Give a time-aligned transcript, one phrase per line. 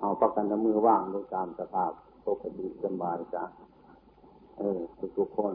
[0.00, 1.90] เอาประกันมือว่างดูตามสภาพ
[2.26, 3.44] ปกติสบายจ้ะ
[4.58, 4.78] เออ
[5.16, 5.54] ทุกคน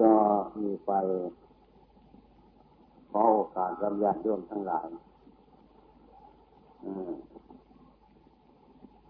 [0.00, 0.12] ก็
[0.60, 0.92] มีไป
[3.10, 4.88] ขอโอกาสรำยาติร่วมทั้งหลาย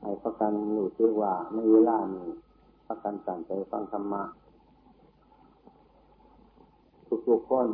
[0.00, 2.28] ให้ประกันรู้สึกว่าในเวลานี้
[2.88, 4.22] ประกันตั้งใจฟังธรรมะ
[7.28, 7.68] ทุกๆคน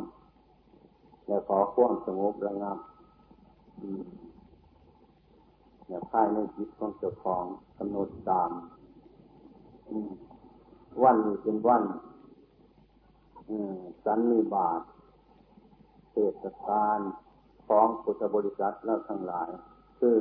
[1.27, 2.77] และขอความสงบระงับ
[3.79, 3.81] อ
[5.93, 7.45] ย่าพ่ายในจิตของเจ้าของ
[7.77, 8.51] กำหนดตาม
[11.03, 11.83] วันนี้เป็นวัน
[14.05, 14.81] สันนิบาต
[16.11, 16.99] เทศกาล
[17.67, 19.49] ของพุทธบริษัทแล้วทั้งหลาย
[19.99, 20.17] คือ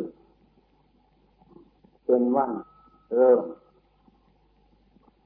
[2.07, 2.51] เป็นวัน
[3.17, 3.43] เริ่ม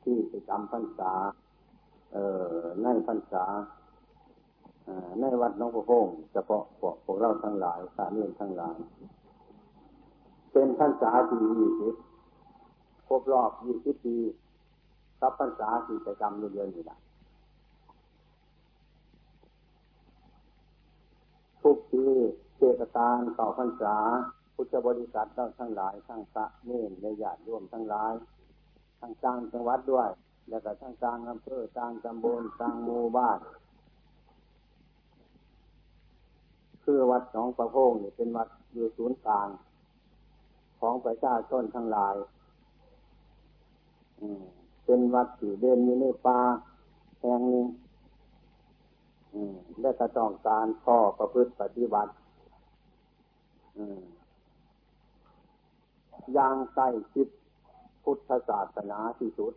[0.05, 1.13] ที่จะจำพรรษา
[2.13, 2.25] เอ่
[2.61, 3.45] อในพรรษา
[5.21, 8.77] ในวัดน้องพระพงเฉพาะพวกพวกเราทั้งหลายสามีทั้งหลาย
[10.59, 11.95] เป็นพรรษาที่ยี่สิบ
[13.09, 14.17] ครบรอบยี่สิบปี
[15.21, 16.99] กับพรรษาที่จะจำเดือนนี้นะ
[21.63, 22.05] ทุกปี
[22.57, 23.97] เทศกาลต่อพรรษา
[24.55, 28.13] พุทธบริษัททั้งหลาย ทั้งพระเนรในญาติร่วมทั้งหลาย
[29.01, 30.09] ทั้งกลางจังหวัดด้วย
[30.49, 33.39] แล้วก็ทั้งกลางอำเภอกลางตำบลกลางหมู่บ้าน
[36.85, 39.49] คือวัดหนองประโพงนี่ยเป็นวัดอยู่ศูนย์กลาง
[40.81, 42.15] ของประชาชนทั้งหลาย
[44.85, 46.41] เป็นวัดที่เด่นอยู่ในป่า
[47.21, 47.67] แห่งหนึ่ง
[49.81, 52.13] และกระต้องการข้อประพฤติปฏิบัติ
[56.35, 57.29] อย่างใกล้ชิด
[58.03, 59.55] พุทธศาสนาที่สุด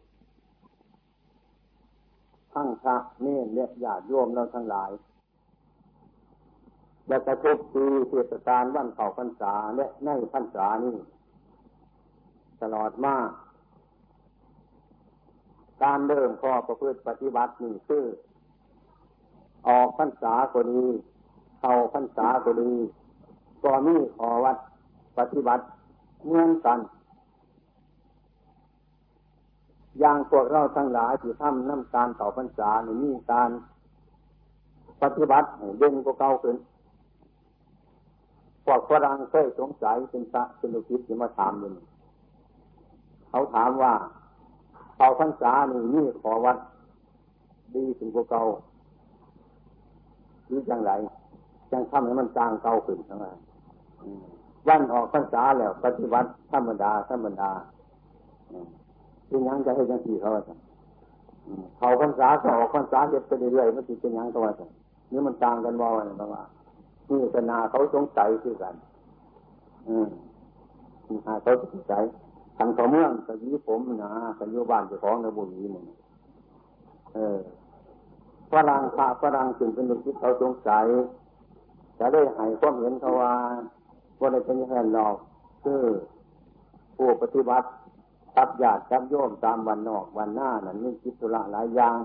[2.53, 4.91] ทั้งพระเนรและญาติโยมเราทั้งหลาย
[7.09, 10.95] และกระทุกปีเทศกาลวันเข้าพรรษาและในพรรษานี้
[12.61, 13.15] ตลอดมา
[15.83, 18.05] การเดิมข้อประพฤติปฏิบัตินี่คือ
[19.67, 20.83] ออกพรรษาก็ดี
[21.59, 22.73] เข้าพรรษาก็ดี
[23.63, 24.57] ก็มีขอวัด
[25.17, 25.63] ปฏิบัติ
[26.25, 26.79] เหมือนกัน
[29.99, 33.49] อย่างพวกเราทั้งหลายที่ทำน้ำการต่อพรรษาในมีการ
[35.01, 35.47] ปฏิบัติ
[35.79, 36.55] เด่นกว่าเก่าขึ้น
[38.69, 41.69] วกฝรั่งเคยสงสัยเป็นพระเป็นลูกศิษย์ที่มาถามอยู่
[43.29, 43.93] เขาถามว่า
[44.95, 46.57] เขาพรรษานี่นี่ขอวัด
[47.75, 48.43] ดีถึงพวกเก่า
[50.47, 50.91] หรืออย่างไร
[51.71, 53.37] ยังทำให้มันจางเก่าขึ้นทั้งนั้น
[54.67, 57.51] วันออกพรรษาแล้วปฏิบัติธรรมดาธรรมดา
[59.29, 60.43] จึงยังจะให้ยังสี่เขาว่า
[61.77, 64.45] เขาพรรษาก็ออกพรรษาเด็ดไปเรื่อยๆมันจะเป็นยังตัว
[65.11, 66.43] นี่มันต่างกันบ่อยนะว่า
[67.09, 68.75] นี่ศาสนาเขาสงสัยคือกัน
[69.89, 70.07] อืม
[71.43, 72.03] เขาสงสัย
[72.57, 75.83] ทางต่อเมืองกะยีผมนะกะยุบ้านเจ้าของในบุรีนี่
[77.13, 77.39] เออ
[78.51, 80.85] ฝรั่งพระฝรั่งถึงเป็นลูกศิษย์เขาสงสัย
[81.99, 83.33] จะได้ให้ความเห็นเขาว่า
[84.19, 85.15] ว่าในเป็นแห่งนอก
[85.63, 85.83] คือ
[86.97, 87.67] ผู้ปฏิบัติ
[88.35, 91.97] ทับญาติทับโยมตามวันนอกวันหน้านั้นนี่คิดตุละหลายอย่าง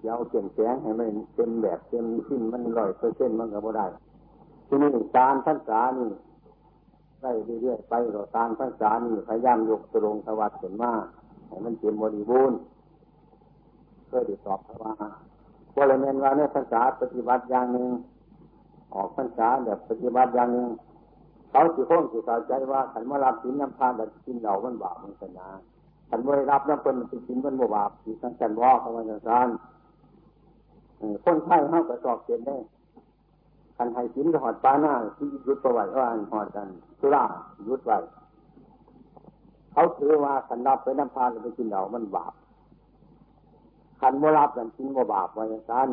[0.00, 3.86] เดี๋ยวเขียนแสงให้มันเต็มแบบเต็มชิ้นมันลอยเปอร์เซ็นต์มันก็บ่ได้
[4.66, 6.08] ที่นี่การพันษานี่
[7.22, 7.30] ได้
[7.62, 10.92] เรื่อยๆไปต่อการพันษานี่พยายามยกตรงสวัสดิ์เห็นมา
[11.48, 12.58] ให้มันเต็มบริบูรณ์
[14.06, 14.92] เพื่อติดตอบพระว่า
[15.76, 17.88] บริเวณว่าเนี่ยพันษาปฏิบัติอย่างหนึ่ง
[18.94, 20.68] ออกพันษาแบบปฏิบัติอย่างหนึ่ง
[21.50, 25.48] เขาสิโค้งสิเข้าใจว่าขันมารับสินน้ำพาแบบกินเหล่ามันบาปมันสัญญา
[26.14, 29.48] ขันไม่รับน้ำเป็นมันกินมันบาปที่ทั้งกันว่าเขาว่าอย่างนั้น
[31.24, 32.56] คนไข้เขากระสอบเก็นได้
[33.76, 36.66] ขันให้กินหอดปลาหน้าที่ยุดประวัติว่าหอดกัน
[37.00, 37.24] สุรา
[37.68, 37.98] ยุดไว้
[39.72, 42.32] เขาถือว่าขันรับไปน้ำพาไปกินเหล่ามันบาป
[44.00, 45.88] ขันโมรับกันกินโมบาปว่าอย่างนั้น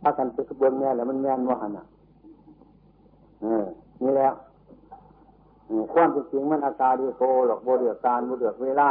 [0.00, 1.86] ถ้ากันไปกระเบื้องแม่แล้วมันแม่นว่าหันอะ
[3.42, 3.64] เออ
[4.02, 4.34] นี่แล้ว
[5.92, 8.90] ความจริงมันอาการดีโกหรอกโบเดือการโบเดือเวลา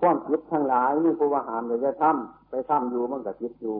[0.00, 3.76] ความคิดทั้งหลายนี่ผู้ว่าหามเลยจะทำไปทำอยู่มันก็คิดอยู่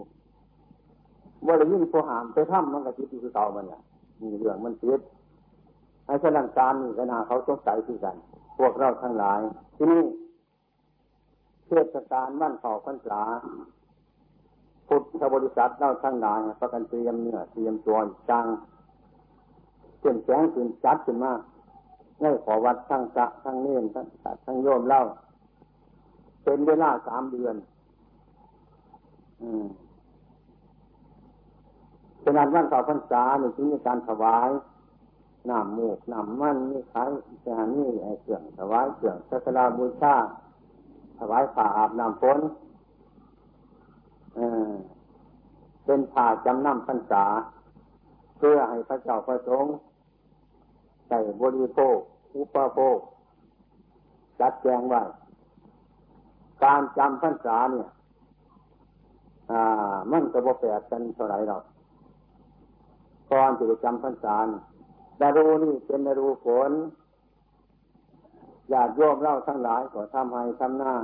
[1.47, 3.81] ว่าเลยยิ่งผู้หามไปทำมันก็คิดอยู่คือเก่ามันเนี่ย
[4.21, 5.01] มีเรื่องมันคิด
[6.07, 8.17] ไอ้ฉะนั้นการนี่ก็นาเขาสงสัยที่กัน
[8.59, 9.41] พวกเราทั้งหลาย
[9.77, 10.03] ที่นี่
[11.67, 13.21] เทศกาลบ้านเขาพรรษา
[14.89, 17.99] พุทธบริษัทเราทั้งหลายประกันเตรียมเนื้อเตรียมตัว
[18.31, 18.47] จัง
[20.01, 21.33] เปลี่ยนแสงขึ้นจัดขึ้นมา
[22.23, 24.07] ง่ายขอวัดทั้งกะทั้งเนียนทั้ง
[24.45, 25.01] ทั้งโยมเล่า
[26.45, 27.57] เป็นเวลาสามเดือน
[29.43, 29.67] อืม
[32.21, 34.51] เฉะนั้นวันเข้าพรรษาเนี่ยจึงมีการถวาย
[35.49, 37.09] น้ำมูกน้ำมันนี่ขาย
[37.45, 40.15] สถานี่ไอเครื่องถวายเครื่องสักการบูชา
[41.19, 42.39] ถวายผ้าอาบน้ำฝน
[44.35, 44.73] เออ
[45.85, 47.25] เป็นผ้าจำนำพรรษา
[48.37, 49.73] เพื่อให้พระเจ้าประสงค์
[51.11, 51.99] ใส่บริโภค
[52.37, 52.99] อุปโภค
[54.41, 55.03] จัดแจงไว้
[56.65, 57.89] การจำพรรษาเนี่ย
[59.51, 61.63] อ่า มันก็บ่แปลกกันเท่าไหร่หรอก
[63.31, 64.37] ก่อนที่จะจำพรรษา
[65.21, 66.73] ดารูนี่เป็นดารูฝน
[68.71, 70.95] อยากโยมเล่าทั้งหลายก็ทำให้ทำหน้า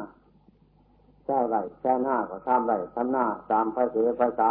[1.24, 4.50] แค่ไรแค่หน้าก็ทำไรทำหน้าตามภาษาภาษา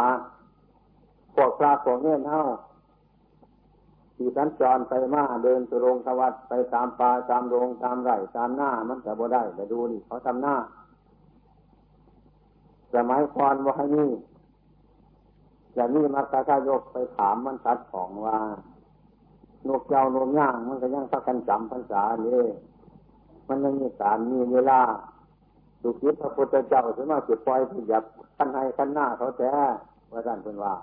[1.34, 2.42] พวกพระพวกเงี้ยเท่า
[4.16, 10.56] ที่สัญจรไปมาเดินสุรงทวัสดไปตามป่าตามโรงตามไร่ตามหน้ามันแต่บ่ได้แต่ดูนี่เขาทำหน้า
[12.94, 14.10] สมัยก่อนว่าให้นี่
[15.74, 18.36] อย่างนี้มัตตายกไปถามมันสัดของว่า
[19.68, 22.48] นกเจ้านกย่างมันก็ยังพักกันจำพรรษาเนี่ย
[23.48, 24.80] มันยังมีการมีเวลา
[25.82, 28.04] สุกิพระพุทธเจ้าสมมาจุดปล่อยที่หยับ
[28.36, 29.52] ขั้นให้ขั้นหน้าเขาแท้
[30.12, 30.74] ว่าท่านเป็นว่า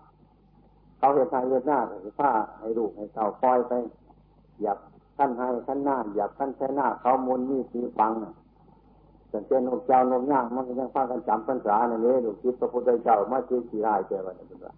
[1.04, 3.72] เขาเห็นทางเห็นหน้าหรือผ้าให้ลูกให้เต่าปล่อยไป
[4.62, 4.78] หยับ
[5.18, 8.12] ขั้นให้ขั้นหน้าหยับขั้นแช่หน้า เขามุนมีสีฟัง
[9.30, 14.74] แต่เจ้านกเจ้านกย่างมันก็ยังพากันจำพรรษาในนี้ดูคิดพระพุทธเจ้ามาชี้ชี้ได้เจ้าว่าเป็นว่า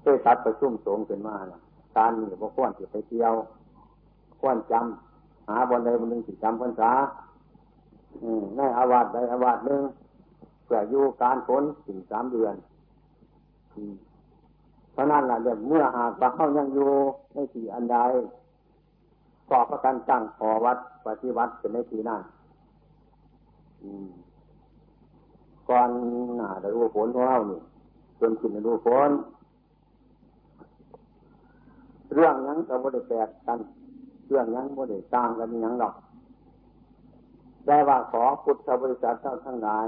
[0.00, 1.60] เพื่อตัดประชุมสงฆ์ขึ้นมานะ
[1.96, 3.32] การนี่พวกควรจะไปเที่ยว
[4.40, 6.90] ควรจำหาบนใดบนหนึ่งสิจำพรรษา
[8.56, 9.82] ในอาวาสใดอาวาสหนึ่ง
[10.64, 12.54] เพื่ออยู่การฝนถึงสามเดือน
[14.98, 16.90] ราะนั้นแหละเดี๋ยวเมื่อหากว่าเขายังอยู่
[17.34, 17.98] ในที่อันใด
[19.50, 22.22] ก็ประกันตั้งขอวัดปฏิวัติเป็นในที่นั้น
[25.68, 25.90] ก่อน
[26.36, 27.60] หน้าจะรู้ฝนของเรานี่
[28.20, 29.10] จนขึ้นรู้ฝน
[32.14, 33.58] เรื่องยังก็ไม่ได้แปลกกัน
[34.28, 35.94] เรื่องยังไม่ได้ต่างกันยังหรอก
[37.66, 39.86] ได้ว่าขอพุทธบริษัทเจ้าทั้งหลาย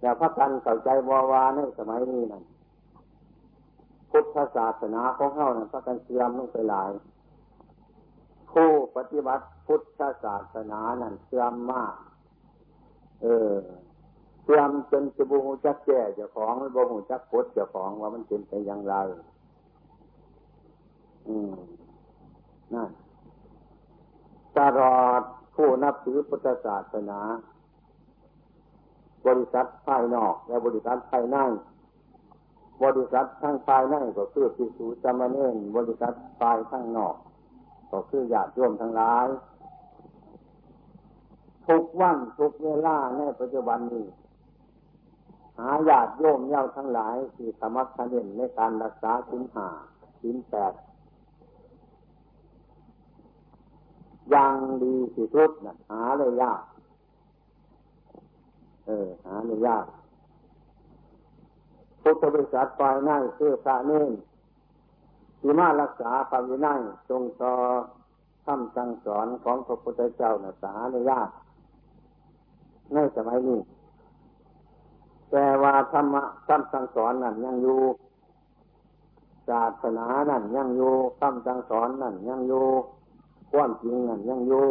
[0.00, 2.42] อย่าพักกันเข้าใจวาวาในสมัยนี้นั่น
[4.10, 6.90] พุทธศาสนาของเขานั่นพักกันเสื่อมลงไปหลาย
[8.52, 11.94] ผู้ปฏิบัติพุทธศาสนานั่นเสื่อมมาก
[13.22, 13.54] เออ
[14.42, 18.94] เสื่อมจนจะบูหูจักแก่เจ้าของไม่บูหูจักพุทธเจ้าของว่ามันเป็นไปอย่างไร
[21.28, 21.56] อืม
[22.74, 22.90] นั่น
[24.56, 25.22] ตลอด
[25.54, 27.20] ผู้นับถือพุทธศาสนา
[29.26, 31.36] บริษัทภายนอกและบริษัทภายใน
[32.82, 37.16] บริษัททั้งภายในก็คือพิสูจามเนนบริษัทภายข้างนอก
[37.90, 39.26] ก็คือญาติโยมทั้งหลาย
[41.68, 44.06] ทุกวันทุกเวลาในปัจจุบันนี้
[45.58, 49.68] หาญาติโยมเย้าทั้งหลายที่สมัครเนในการรักษาสินหา
[50.22, 50.72] สินแปด
[54.34, 56.62] ย่างดีที่สุดนะหาเลยยาก
[58.86, 59.86] เออ หาเลยยาก
[62.08, 64.10] พุทธบริษัทฝ่ายในคือพระเน้น
[65.40, 67.54] ที่มารักษาพระวินัยทรงต่อ
[68.46, 71.30] คำสั่งสอนของพระพุทธเจ้านะสาเลยยาก
[72.94, 73.60] ในสมัยนี้
[75.30, 77.80] แต่ว่าธรรมะคำสั่งสอนนั่นยังอยู่
[79.48, 82.66] ศาสนานั่นยังอยู่คำสั่งสอนนั่นยังอยู่
[83.52, 84.66] ความจริงนั่นยังอยู่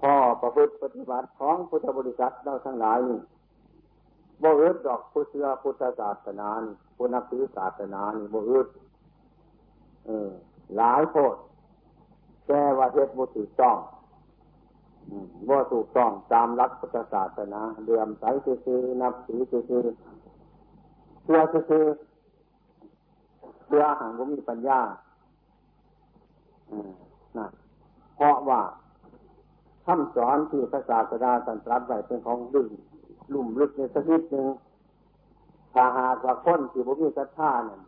[0.00, 3.20] ข้อประพฤติปฏิบัติของพุทธบริษัทเราทั้งหลายนี่
[4.42, 6.60] บ่อึดดอกพุทธพุทธศาสนาน
[6.96, 8.68] ผู้นับถือศาสนานี่บ่อึด
[10.06, 10.30] เออ
[10.76, 11.36] หลายโพด
[12.46, 13.76] แก่ว่าเทศบุถูกต้อง
[15.50, 24.80] ว่าถูกต้องตามรักพุทธศาสนาเดือมใสซื่อนับถือซื่อเชื่อซื่อเชื่อหางว่มีปัญญา
[26.70, 26.72] อ
[27.38, 27.46] นะ
[28.16, 28.60] เพราะว่า
[29.86, 32.68] คำสอนที่พระศาสดาสันตรัสไว้เป็นของดึง
[33.34, 34.48] ลุ่มลึกในสักนิดหนึ่ง
[35.74, 37.80] ถ้าหากว่าคนที่บุมีศรัทธาเนี่ย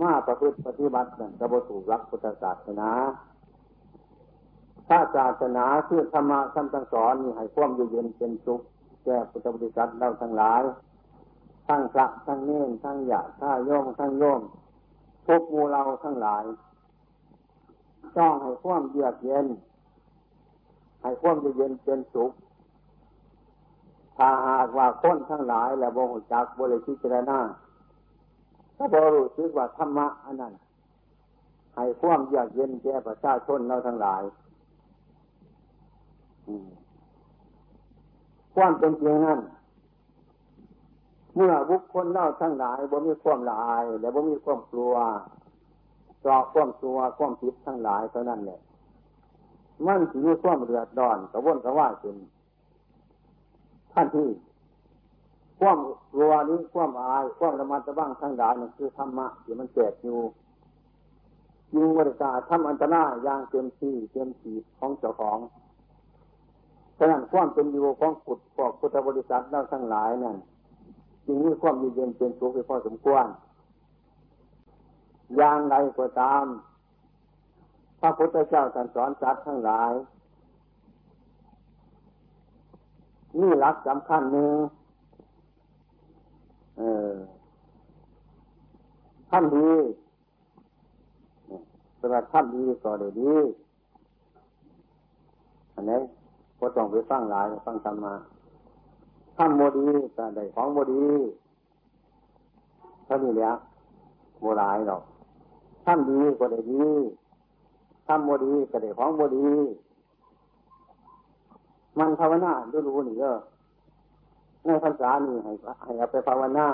[0.00, 2.90] มาประพฤติปฏิบัตินั่นจะบถูกรักพุทธศาสนา
[4.88, 8.60] ถ้าศาสนาคือธรรมะคำสั่งสอนมีให้ความอยู่เย็นเป็นสุข
[9.04, 10.62] แก่พุทธบริษัทเราทั้งหลาย
[11.66, 14.40] ทั้งพระทั้งเน้นทั้งหยาทั้งโยมทั้งโยม
[15.26, 16.44] ทุกมูเราทั้งหลาย
[18.16, 19.46] ต้องให้ความเยือกเย็น
[21.02, 22.32] ให้ความเย็นเป็นสุข
[24.16, 27.38] ถ้าหากว่าคนทั้งหลายและบงจักบริพิจารณา
[28.76, 30.54] ถ้าบรู้สึกว่าธรรมะอันนั้น
[31.76, 34.22] ให้ความเยือกเย็นแก่ประชาชนเราทั้งหลาย
[38.54, 39.40] ความเป็นจริงนั้น
[41.34, 44.94] เมื่อบุคคลเล่าทั้งหลายบ่มีความละอายและบ่มีความกลัว
[46.24, 48.60] จอความตัวความผิดทั้งหลายเท่านั้นเนี่ย
[49.86, 52.16] มันสิมีความเดือดร้อนกระวนกระว่ายขึ้น
[53.98, 54.28] ท่านที่
[55.60, 55.78] ความ
[56.12, 60.20] กลัวนี้ความอายความระมัดระวังทั้งหลายนั่นคือธรรมะที่มันแจกอยู่
[61.74, 65.38] ยิงบริการทำอันตรายอย่างเต็มที่เต็มที่ของเจ้าของ
[66.98, 70.36] ฉะนั้นความเป็นอยู่ของกุศพวกพุทธบริษัทเราทั้งหลายนั่น
[71.26, 73.26] จึงมีความมีเย็นเป็นสุขไปพอสมควร
[75.36, 76.44] อย่างไรก็ตาม
[78.00, 79.92] พระพุทธเจ้าท่านสอนสัตว์ทั้งหลาย
[83.40, 84.54] นี่หลักสำคัญหนึ่ง
[86.78, 87.14] เออ
[89.30, 89.68] ท่านดี
[92.00, 93.34] สำหรับท่านดีก็ได้ดี
[95.74, 96.00] อันนี้
[96.58, 98.14] ก็ต้องไปฟังหลายฟังธรรมา
[99.36, 101.06] ท่านโมดีแต่ได้ของโมดี
[103.06, 103.52] ท่านี้แหละ
[104.40, 105.02] โมหลายหรอก
[105.84, 106.84] ท่านดีก็ได้ดี
[108.06, 109.48] ท่านโมดีก็ได้ของโมดี
[111.98, 113.32] มันภาวนาดูรู้นี่เยอ
[114.66, 115.52] ในภาษานี่ให้
[115.84, 116.66] ให้เอาไปภาวนา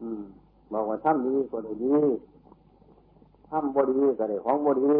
[0.00, 0.22] อืม
[0.72, 1.96] บอกว่าท่านดีก็ได้ดี
[3.48, 4.96] ท่านโมดีก็ได้ของโมดี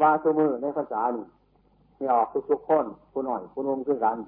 [0.00, 1.24] ว่าสมือในภาษานี่
[1.96, 4.18] ไม่ออกทุกๆคนผู้หน่อยผู้นมคือกัน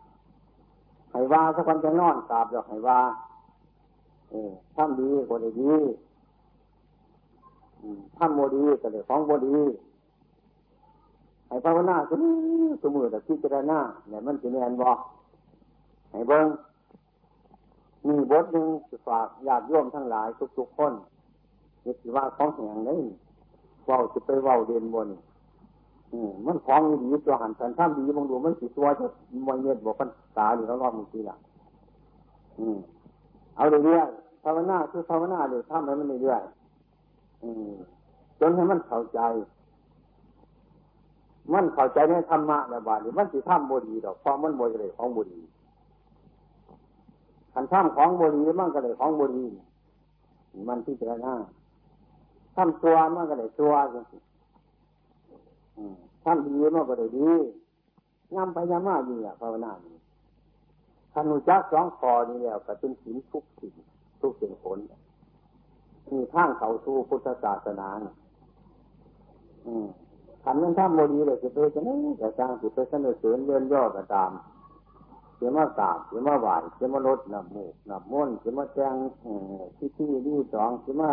[1.12, 3.00] ให้ว่าสักวันจะนอนกราบดอกให้ว่า
[4.30, 5.74] เออท่านดีก็ได้ดี
[8.16, 9.56] ทำโมดีก็เลยของโมดี
[11.54, 12.34] ให้ภาวนาสมือ
[12.82, 14.98] สมือแต่พิจารณาเนี่ยมันจะแมนบอก
[16.10, 16.46] ให้เบิ้ง
[18.06, 18.66] มีบทหนึ่ง
[19.06, 20.92] ฝากญาติโยมทั้งหลายทุกๆคน
[21.84, 23.00] นี่คือว่าของแห่งนี้
[23.84, 25.08] เว้าจะไปเว้าเด่นบน
[26.46, 29.04] มันของดีตัวหันสันท่ามดีบางดูมันสิตัวจะ
[29.46, 30.08] มวยเงียบอกกัน
[30.38, 31.36] ตาหรือเขารอบมือทีละ
[33.56, 39.20] เอาเรื่อยๆภาวนาคือภาวนาเลยทำให้มันเรื่อยๆจนให้มันเข้าใจ
[41.52, 45.40] มันเข้าใจในธรรมะแล้วบาดนี้มันสิทำบดีดอกเพราะมันบดีเลยของบดี
[47.52, 49.46] ขันทำของบดีมันก็เลยของบดี
[50.68, 51.34] มันที่เจะหน้า
[52.56, 54.18] ทำตัวมันก็เลยตัวจังสิ
[56.24, 57.30] ทำดีมันก็เลยดี
[58.34, 59.96] งามพยามาอยู่เนี่ยภาวนานี่
[61.12, 63.72] ขันหูจักสองคอนี่แล้วก็เป็นสิ่งทุกสิ่ง
[64.20, 64.78] ทุกสิ่งผล
[66.10, 67.88] มีทางเขาสู่พุทธศาสนา
[69.66, 69.86] อืม
[70.44, 74.30] ขันนั้นถ้าโมดีเลยจะไปจะนี่จะสร้างสิไปเสนอเสริญเลื่อนย่อก็ตาม
[75.36, 78.94] เสียมาสาบเสียมาหวานเสียมาลดน้ำมูกน้ำม้นเสียมาแจง
[79.76, 81.10] ที่ที่นี่สองเสียมา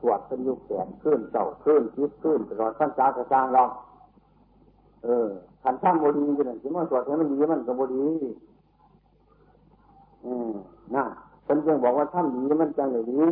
[0.00, 3.62] สวดเป็นยุคแขนขึ้นเต่าขึ้นคิดขึ้นตลอดสั้นจ้ากระจางเรา
[5.04, 5.28] เออ
[5.62, 8.06] ขันท่าโมดีกันเสียมาสวดให้มันดีมันก็โมดี
[10.24, 10.50] อืม
[10.94, 11.04] น่ะ
[11.46, 13.22] คนจึงบอกว่าท่านดีมันจังเลยดี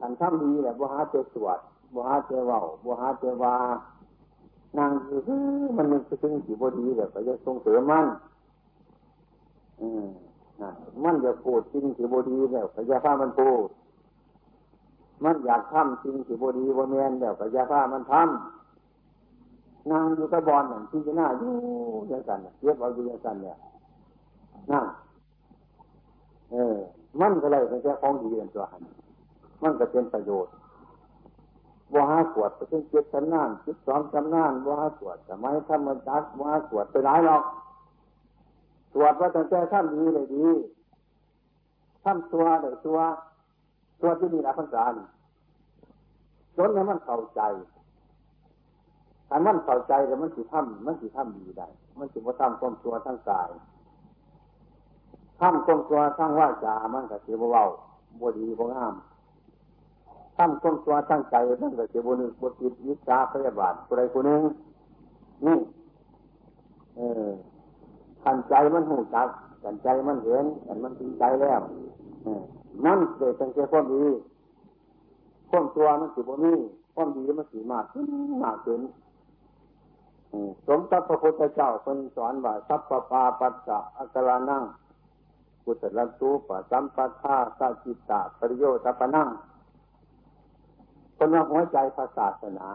[0.00, 1.58] อันทำดีแหละบัวหาเจสวด
[1.96, 3.54] บัวหาเจว่าบัวหาเจวา
[4.78, 5.20] นางคือ
[5.76, 8.06] มันมันซึ่งสีบดีแบบก็จะส่งเสริมมัน
[9.80, 10.06] อืม
[10.62, 10.70] นะ
[11.04, 13.68] มันจะพูดจริงสีบดีแบบก็จะพามันพูด
[15.24, 21.52] มันอยากทำจริงสีบดีบนแมนแบบก็จะพามันทำนางอยู่ตะบอลอย่างที่จะหน้าอยู่
[22.08, 23.56] อย่างกันเรียบเอาอยู่อย่างกันเนี่ย
[24.70, 24.84] นั่น
[26.52, 26.76] เออ
[27.20, 28.82] มันก็เลยเป็นแค่ของดีเป็นตัวหัน
[29.62, 30.52] มันก็เป็นประโยชน์
[31.92, 37.42] บ่หาสวดไปถึงเจ็ดจำนานสิบสองจำนานบ่หาสวดแต่ไม่ทำมันจักบ่หาสวดไปหลายหรอก
[38.92, 40.46] สวดว่าตั้งแต่ท่านดีเลยดี
[42.04, 42.98] ท่านตัวเลยตัว
[44.00, 44.84] ตัวที่มีหลักภาษา
[46.56, 47.42] จนให้มันเข้าใจ
[49.28, 53.50] ถ้ามันเข้าใจแล้วมันสิท่ำมันสิท่ำดีได้ มันสิว่าทำความตัวทั้งกาย
[55.40, 57.64] ทำความตัวทั้งว่าจามันก็สิบ่เบา
[58.20, 58.94] บ่ดีบ่งาม
[60.36, 64.42] ทำความตัวตั้งใจนั่นก็จะบุญบุตรวิชาพยาบาทอะไรคนนึง
[65.46, 65.58] นี่
[66.96, 67.30] เออ
[68.24, 69.28] ขันใจมันหูจัก
[69.62, 71.60] ขันใจมันเห็นขันมันจริงใจแล้ว
[72.86, 74.04] นั่นเกิดตั้งแต่ความดี
[75.50, 76.58] ความตัวมันสิบุญนี่
[76.94, 78.04] ความดีมันสีมากขึ้น
[78.44, 78.80] มากขึ้น
[80.66, 84.64] สมตัพระพุทธเจ้าคนสอนว่าสัพพปาปัสสะอักลานั่ง
[85.64, 89.28] กุศลตูปะสัมปทาสัจิตตาปริโยตปนัง
[91.16, 92.68] คนว่าหัวใจพระศาสนา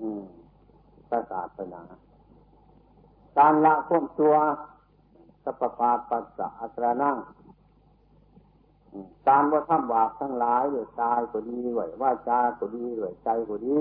[0.00, 0.24] อืม
[1.08, 1.82] พระศาสนา
[3.38, 4.34] การละข่มตัว
[5.44, 7.16] สัพปาปัสสะอัตรานั่ง
[9.28, 13.78] การว่าทำบาปทั้งหลายเลยตายก็ดีเลยว่าจาก็ดีเลยใจก็ดี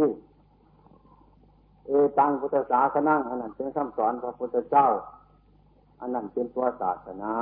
[1.88, 4.88] เอตังพุทธศาสนาอันนั้นเป็นคำสอนพระพุทธเจ้า
[6.00, 7.34] อันนั้นเป็นตัวศาสนา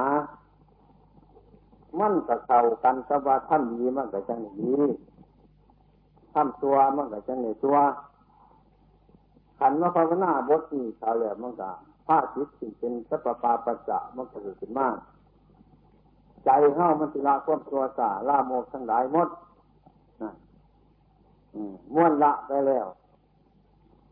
[1.99, 4.73] มันกับเข้ากันกับว่าท่านดีมันกับจังดี
[6.33, 7.77] ทำตัวมันกับจังในตัว
[9.59, 11.75] ขันมาภาวนาบทนี้ชาวแล้วมันกับ
[12.07, 14.95] ผ้าจิตสิ่งเป็นสัพปาปัจจะมันก็เกิดขึ้นมาก
[16.45, 19.29] ใจเข้ามันสิลาความตัวสาลาโมกทั้งหลายหมด
[20.21, 20.31] นะ
[21.93, 22.87] ม้วนละไปแล้ว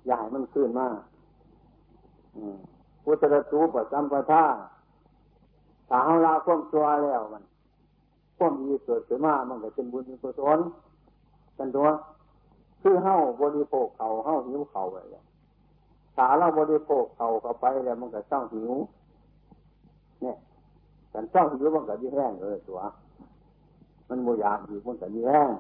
[0.06, 0.98] อย่าให้มันขึ้นมาก
[3.04, 4.44] พุทธะตูปสัมปทา
[5.90, 7.44] ถ้าเฮาละความตัวแล้วมัน
[8.38, 10.60] ความมีเกิดขึ้นมา มันก็เป็นบุญเป็นกุศล
[11.58, 11.88] กันตัว
[12.82, 15.26] คือเฮาบริโภคเขาเฮาหิวเขาไปแล้ว
[16.16, 18.72] ถ้าเราบริโภคเขาเข้าไปแล้วมันก็ต้องหิว
[20.22, 20.36] เนี่ย
[21.14, 22.80] กันต้องหิวมันก็ยิ่แห้งเลยตัว
[24.10, 25.52] มันโมยากอยู่มันก็ยิ่แห้ง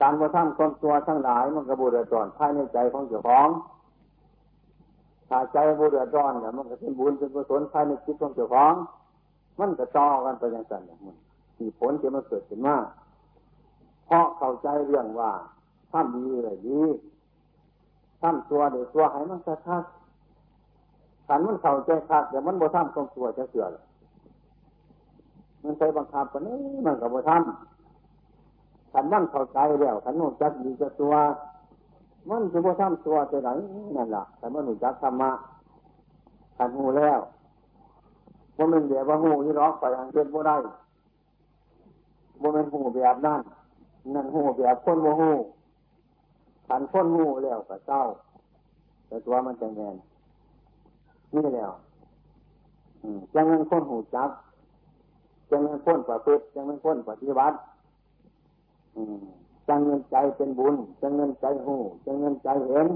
[0.00, 3.48] การกระทำความตัวทั้งหลายมันกระบุเดือดร้อนภายในใจของเจ้าของ
[5.28, 8.74] ถ้าใจบุเดือดร้อนเนี่ยมันก็เป็นบุญเป็นกุศลภายในจิตของเจ้าของ
[9.60, 11.16] มันก็ต่อกันไปอย่างนั้นเนี่ยมัน
[11.58, 12.76] มีผลที่มันเกิดขึ้นมา
[14.06, 15.30] เพราะเข้าใจเรื่องว่า
[15.92, 16.80] ทำดีเลยดี
[18.20, 19.84] ทำตัวเดี๋ยวตัวให้มันชัดชัด
[21.26, 23.70] ขันมันเข้าใจชัดแต่มันบ่ทำความตัวจะเสื่อม
[25.62, 31.14] มันใช้บังคับกันนี้มันก็บ่ทำขันมันเข้าใจแล้วขันมันจักดีจะตัว
[32.30, 33.50] มันจะบ่ทำตัวจะไหน
[33.96, 35.30] นั่นแหละขันมันหนุจักธรรมะ
[36.56, 37.18] ขันหูแล้ว
[38.56, 40.56] ว่ามันเดี๋ยวว่าหูนี่ร้องไปอังเป็นบ่ได้
[42.40, 43.40] ว่ามันหูแบบนั่น
[44.14, 45.30] นั่นหูแบบคนโมหู
[46.68, 48.00] ขันคนหูแล้วก็เศร้า
[49.06, 49.96] แต่ตัวมันจะแงน
[51.34, 51.72] นี่แล้ว
[53.34, 54.30] จังเงินคนหูจัก
[55.50, 57.56] จังเงินคนประพฤติจังเงินคนปฏิบัติ
[59.68, 62.88] จังเงินใจเป็นบุญจังเงินใจหูจังเงินใจเห็น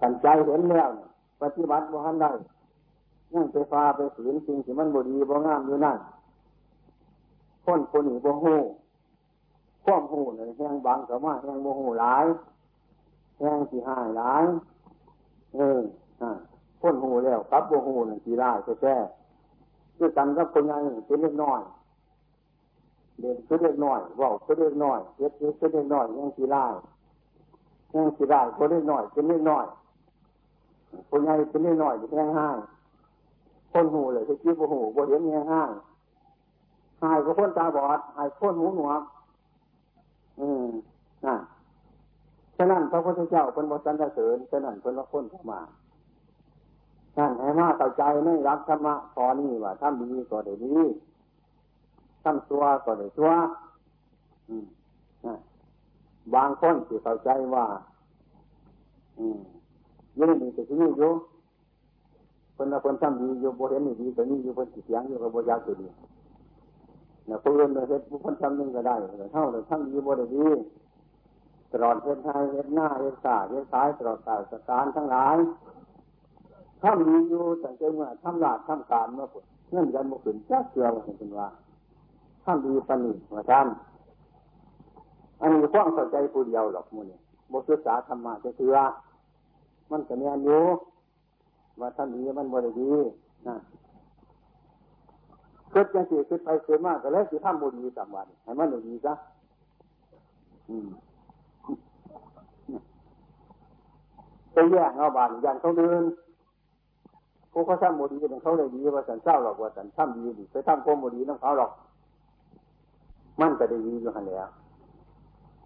[0.00, 0.90] ขันใจเห็นแล้ว
[1.42, 2.30] ปฏิบัติบ่ทันได้
[3.32, 5.98] ยังไปฟ้าไปฝืนสิ่งที่มันบดีบ่งามอยู่นั่น
[7.64, 8.54] คนคนหนี้บ่หู
[9.84, 12.24] ข้อมหูเลยแห้งบางกับว่าแห้งบ่หูหลาย
[13.38, 14.44] แห้งสีหายหลาย
[15.54, 15.80] เออ
[16.80, 18.96] คนหูแล้วครับบ่หูนึ่งสีร้ายแค่
[19.98, 21.60] ด้วยกันกับคนใหญ่เป็นเล็กน้อย
[23.20, 26.74] เด่นคือเล็กน้อยว่าคือเล็กน้อยเย็ดคือเล็กน้อยยังสีร้าย
[27.94, 29.66] ยังสีร้ายคนเล็กน้อยเป็นเล็กน้อย
[31.10, 32.48] คนใหญ่เป็นเล็กน้อยแห้งห้า
[33.78, 35.62] คนหูเลยที่คิบ่หูบ่เห็นแห้งห้า
[37.02, 39.02] หายก็คนตาบอดหายคนหูหนวก
[40.40, 40.68] อืม
[41.26, 41.36] น่ะ
[42.56, 45.60] ฉะนั้นพระพุทธเจ้าเป็นบทสรรเสริญฉะนั้นเป็นละคนเข้ามา
[47.18, 50.76] นั่นให้มาเข้าใจในรักธรรมะพอนี่ว่าทำดีก็ได้ดี
[52.22, 53.30] ทำตัวก็ได้ตัว
[54.48, 54.66] อืม
[55.26, 55.34] นะ
[56.34, 57.66] บางคนที่เข้าใจว่า
[59.18, 59.38] อืม
[60.18, 61.12] ยังมีแต่ที่นี่อยู่
[62.60, 65.86] คนละคนทำดีอยู่บริเวณนี้ดีแต่นี่อยู่บนสิเสียงอยู่กับบริยาตัวดี
[67.26, 68.94] เนี่ยผู้อื่นเฮ็ดผู้คนทำหนึ่งก็ได้
[69.32, 70.46] เท่าเลยทำดีบ่ได้ดี
[71.72, 75.36] ตลอดเฮ็ดไทยเฮ็ดหน้าเฮ็ดตาเฮ็ดซ้ายตลอดกาสการทั้งหลาย
[76.82, 81.48] ทำดีอยู่แต่เจ้าเมื่อทำลาดทำการเมื่อปุ่นเงื่อนกันบ่ขึ้นจ้าเสือมาเป็นว่า
[82.44, 83.66] ทำดีปนิมาท่าน
[85.40, 87.18] อันนี้ความเข้าใจผู้เดียวหรอกมูนี่
[87.52, 88.76] บุศึกษาธรรมะจะคือ
[89.90, 90.62] มันก็มีอันอยู่
[91.80, 92.90] ว่าทำดีมันบ่ได้ดี
[93.48, 93.56] นะ
[95.70, 99.14] เกิดจังสิเกิดไปเกิดมากก็แล้วสิทำบุญมีสามวันให้มันดีซะ
[104.52, 106.02] ไปแย่งเอาบานยันเขาเดิน
[107.52, 111.70] พวกเขาทำบุญดีเป็นเขาเลยดีว่าสันเศร้าหรอกว่าสันทำดีดีไปทำโกมบุญดีน้องเขาหรอก
[113.40, 114.48] มันก็ได้ดีอยู่หันแล้ว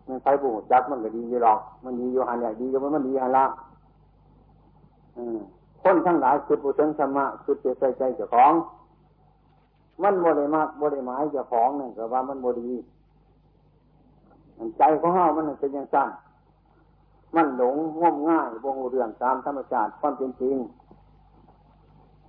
[0.09, 3.45] มันไปบุญจักมันก็ดีอยู่หรอก มันดีอยู่หันเนี่ยดีอยู่มันดีหันละ
[5.17, 5.41] อืม
[5.83, 8.53] คนทั้งหลายคือปุถุชนธรรมะคือเจใจใจเจ้าของ
[10.03, 12.71] มันบริมากบริหมายเจะของนี่ก็ว่ามันบดี
[14.79, 16.11] ใจของเฮามันเป็นอย่างสั้น
[17.35, 20.57] มันหลงง่มง่ายบงเรื่องตามธรรมชาติความเป็นจริง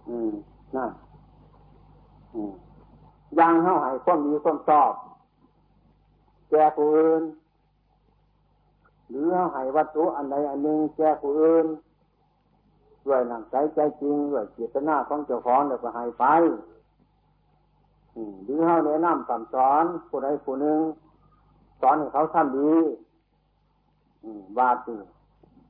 [0.07, 0.31] อืม
[0.75, 0.91] นั่น
[2.33, 2.53] อืม
[3.39, 4.93] ยังเฮาให้ความมีความชอบ
[6.49, 7.23] แก่ผู้อื่น
[9.09, 11.65] หรือเฮาให้วัตถุอันใดอันหนึ่งแก่ผู้อื่น
[13.05, 16.25] ด้วยหนังใจใจจริงด้วยเจตนาของเจ้าของแล้วก็ให้ไป
[18.43, 20.79] หรือเขาแนะนำสั่งสอนผู้ใดผู้หนึ่ง
[21.81, 22.71] สอนให้เขาทำดี
[24.57, 24.95] บาตี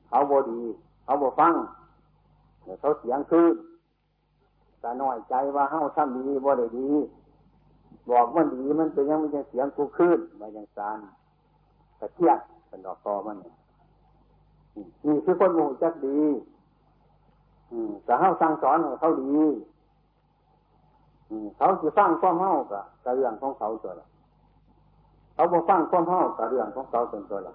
[0.08, 0.60] เขาบดี
[1.04, 1.54] เขาบฟัง
[2.64, 3.54] เดี๋ยวเขาเสียงคืน
[4.80, 6.90] แต่น้อยใจว่าเขาทำดีบ่ได้ดี
[8.10, 10.98] บอกมันดีมันเป็นยังม่ใช่เสียงกูคืนมาอย่างสาร
[12.00, 13.36] กระเทียบเป็นดอกตอมัน
[15.06, 16.18] นี่คือคนหมู่จักดี
[18.04, 19.34] แต่เขาสั่งสอนให้เขาดี
[21.56, 24.06] เขาจะฟังความเฮากับกเรื่องของเขาตัวละ
[25.34, 27.54] เขาบอกฟังความเฮากับเรื่องของเขาเป็นตัวละ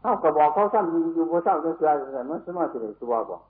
[0.00, 3.42] เขาก็บอกเขาซ้ำอยู่บนเจ้าจะเสือแต่มันสมาธิเลยตัวบอก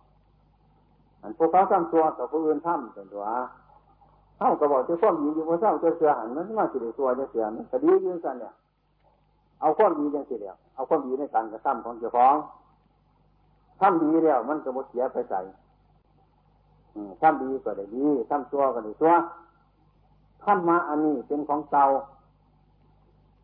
[1.23, 3.25] อันพวกเขาซ้ำตัวกับผู้อื่นทำเป็นตัว
[4.39, 8.53] เขาก็บอกจะความดีอยู่บนเจ้าจะเสือหันมันสมาธิเลยตัวจะเสือมันคดียืนกันเนี่ย
[9.61, 12.35] เอาความดียังสิเดียวเอาความดีในการกระทำของเจ้าของ
[13.81, 15.41] ทำดีแล้วมันก็หมดเสียไปใส่
[17.21, 19.13] ทำดีก็ได้ดีทำชั่วก็ได้ชั่ว
[20.45, 21.85] ธรรมะอันนี้เป็นของเก่า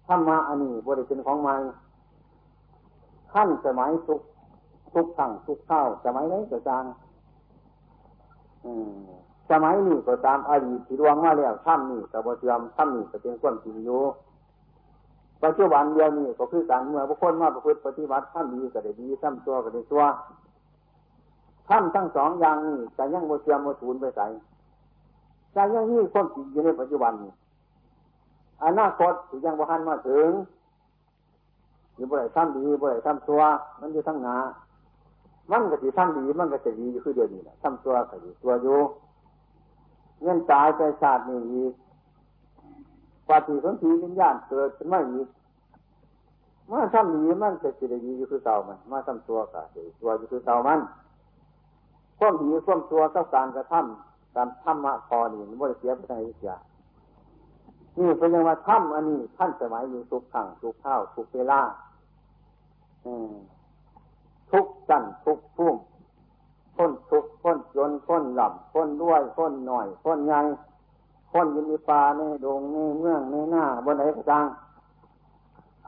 [0.07, 1.55] ธรรมะอันนี้บริเป็นของใหม่
[3.33, 4.21] ขั้นสมัยทุก
[4.93, 6.85] ทุกขั้งทุกข้าวสมัยไหนก็ตาม
[9.51, 14.01] สมัยนี้ก็ตามอดีตที่ดวงมาแล้วถ้ำนี่กับเสื่อมถ้ำนี่ก็เป็นความจริงอยู่
[15.45, 20.03] ปัจจุบันเดียวนี้ก็คือการเมื่อบุคคลมาประพฤติปฏิบัติถ้ำดีก็ได้ดีถ้ำชั่วก็ได้ชั่ว
[21.69, 24.27] ถ้ำทั้งสองอย่างนี้แต่ยังโมเสียมโมสูนไปใส่
[25.53, 27.33] แต่ยังนี่ความจริงอยู่ในปัจจุบันนี้
[28.65, 30.31] อนาคตที่ยังบุหันมาถึง
[31.97, 33.41] อยู่บ่ได้ทำดีบ่ได้ทำชั่ว
[33.81, 34.37] มันอยู่ทั้งนา
[35.51, 38.79] มันก็สิทำดีมันก็จะดีอยู่คือเดียวนี้แหละทำชั่วก็อยู่ตัวอยู่
[40.23, 41.73] เงินตายไปชาตินี้อีก
[43.31, 45.29] ปฏิสนธิวิญญาณเกิดขึ้นมาอีก
[46.71, 50.81] มาทำดีมันจะสิได้ดีอยู่คือเก่ามัน มาทำชั่วก็จะตัวอยู่คือเก่ามัน
[52.19, 56.55] ความดีความชั่วต้องการกระทำการทำมาพอนี่มันไม่ได้เสียไปไหนเสีย
[57.99, 61.61] นี่เป็นยังว่าถ้ำอันนี้ท่านสมัยอยู่ทุกขังทุกข้าวทุกเวลา
[64.51, 65.77] ทุกจันทุกพุ่ม
[66.77, 70.41] คนทุกคนจนคนหลับคนด้วยคนหน่อยคนใหญ่
[71.31, 74.47] คนยินดีป่าในดงในเมืองในหน้าบนไหนก็ตาม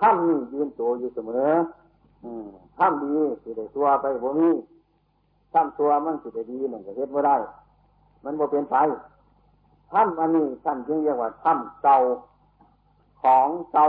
[0.01, 1.51] ถ้ำนี่ยืนตัวอยู่เสมอ
[2.79, 4.49] ถ้ำดีสิได้ตัวไปบ่มี
[5.53, 7.37] ถ้ำตัวมันสิได้ดีมันก็เฮ็ดไม่ได้
[8.25, 8.77] มันบ่เป็นไป
[9.93, 11.97] ถ้ำอันนี้ท่านจึงเรียกว่าถ้ำเก่า
[13.23, 13.87] ของเก่า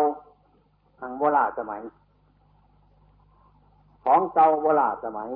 [0.99, 1.81] ทางโบราณสมัย
[4.03, 5.29] ของเก่าโบราณสมัย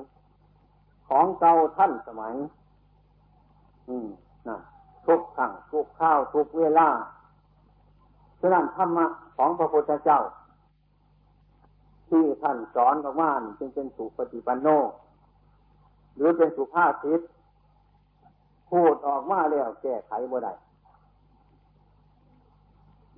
[1.07, 2.33] ของเก่าท่านสมัย
[3.87, 4.07] อืม
[4.47, 4.57] นะ
[5.07, 6.89] ทุกขังทุกข้าวทุกเวลา
[8.39, 9.05] ฉะนั้นธรรมะ
[9.37, 10.19] ของพระพุทธเจ้า
[12.09, 14.67] ที่ท่านสอนออกมาจึงเป็นสุปฏิปันโน
[16.15, 17.21] หรือเป็นสุภาษิต
[18.69, 20.53] พูดออกมาแล้วแก้ไขบ่ได้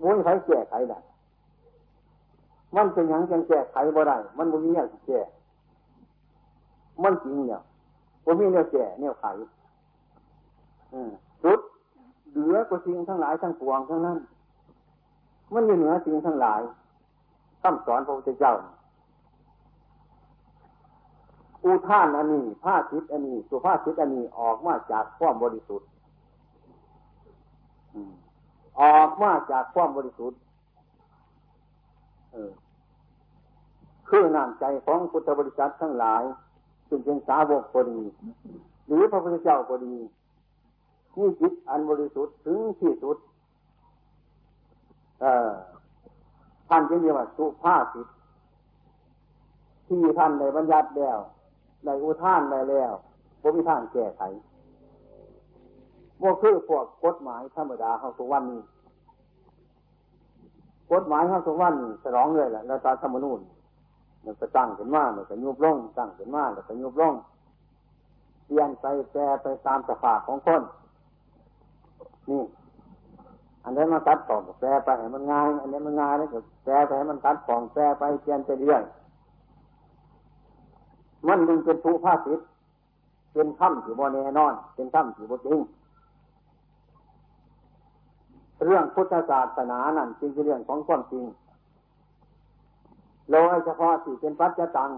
[0.01, 0.99] มุ้ยไขแก้ไขได้
[2.75, 5.19] มันเป็นอย่างจังแก้ไขบ่ได้ มันบ่มีอย่างแก้
[7.03, 7.61] มันจริงเนี่ย
[8.25, 9.25] บ่มีเนี่ยแก้เนี่ยไข
[10.91, 11.28] สุด
[12.35, 14.17] เหลือกว่าสิ่งทั้งหลายทั้งปวงทั้งนั้น
[15.53, 16.61] มันอยู่เหนือสิ่งทั้งหลาย
[17.61, 18.53] คำสอนพระพุทธเจ้า
[21.63, 25.87] อุท่านอันนี้ผ้าทิศอันนี้ สุภาพทิศอันนี้ออกมาจากความบริสุทธิ์
[28.81, 30.39] ออกมาจากความบริสุทธิ์
[34.09, 36.23] คือน้ำใจของพุทธบริษัททั้งหลาย
[36.89, 38.01] จึงเป็นสาวกก็ดี
[38.87, 39.95] หรือพระพุทธเจ้าก็ดี
[41.17, 43.17] มีจิตอันบริสุทธิ์ถึงที่สุด
[46.69, 48.07] ท่านจึงเรียกว่าสุภาษิต
[49.87, 51.19] ที่ท่านในบัญญัติแล้ว
[51.85, 52.91] ในอุท่านได้แล้ว
[53.41, 54.21] บ่มีท่างแก้ไข
[56.21, 58.61] ว่าคือพวกกฎหมายธรรมดาเขาสุวรรณนี้
[60.91, 63.39] กฎหมายเขาสุวรรณฉลองเลยแหละแล้วตาธรรมนูญ
[64.25, 67.13] มันจะตั้งขึ้นมามันจะยุบลงตั้งขึ้นมาแล้วก็ยุบลง
[68.45, 70.61] เปลี่ยนไปแปรไปตามสภาพของคน
[72.29, 72.41] นี่
[73.63, 78.81] อันนี้มันตัดของแปรไปให้มันง่าย อันนี้มันง่ายแล้วก็แปรไปให้มันตัดของแปรไปเปลี่ยนไปเรื่อย
[81.27, 82.39] มันมึงเป็นผู้ภาสิท
[83.33, 85.59] เป็นถ้ำที่บ่แน่นอน เป็นถ้ำที่บ่จริง
[88.65, 91.25] เรื่องพุทธศาสนานั่นจริงเป็นเรื่องของความจริง
[93.31, 94.91] โดยเฉพาะที่เป็นปัจจตัง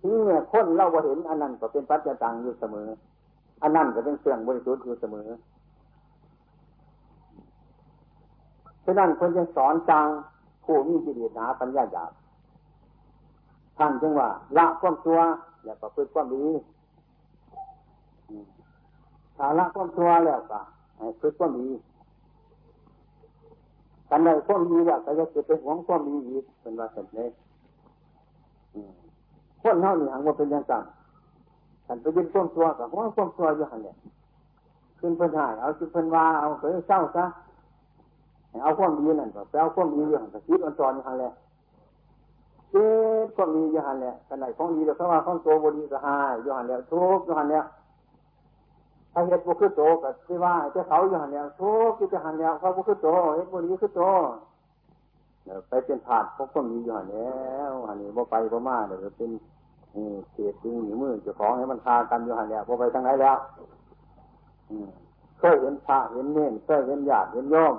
[0.00, 2.88] ที่เนี่ยคนเราบ่เห็นอันนั้นก็เป็นปัจจตังอยู่เสมอ
[3.64, 5.28] อันนั้นก็เป็นเสื่องบริสุทธิ์อยู่เสมอ
[8.84, 10.08] ฉะนั้นคนจะสอนจาง
[10.64, 12.12] ผู้มีจิตหนาปัญญาหยาบ
[13.78, 15.18] ท่านจึงว่า ละความชั่ว
[15.64, 16.44] แล้วก็พึ่งความดี
[19.36, 20.60] ถ้าละความชั่วแล้วก็
[20.98, 21.68] ให้พึ่งความดี
[24.08, 27.28] กันใดความดีแล้วก็จะเกิดเป็นหวงความดีอีกเป็นว่าเสร็จเลย
[29.62, 33.96] คนเท่านี้หังว่าเป็นอย่างต่ท่านไปยินความชั่วกับว่าความชั่วอยู่หันเนี่ย
[34.98, 37.24] ขึ้นเพิ่นหายเอาจุดเพิ่นว่าเอาเคยเศร้าซะ
[38.62, 41.32] เอาความดีนั่นก็ไปเอาความดีอยู่หันก็คิดอันจรอยู่หันเลย
[42.70, 42.86] เจ็
[43.24, 47.64] ดก็มีอยู่หันเนี่ยกันไหนของดีเดี๋ยวเขาว่าของโตบดีก็หายอยู่หันเนี่ยทุกอยู่หันเนี่ย
[49.12, 54.02] ถ้าเห็ดบุคือโตก็ที่ว่าจะเขาอยู่หันเนี่ยทุกอยู่หันเนี่ยเขาบุคือโตเห็ดบุดีคือโต
[55.68, 59.30] ไปเป็นผาดพวกก็มีอยู่หันแล้วหันนี้บ่ไปบ่มาเดี๋ยวเป็น
[60.32, 63.36] เศษดึงหรือมือจ้าของให้มันคากันอยู่หันเนี่ยบ่ไปทางไหนแล้ว
[65.38, 67.74] เคยเห็นพระเห็นเน่นเคยเห็นญาติเห็นโยม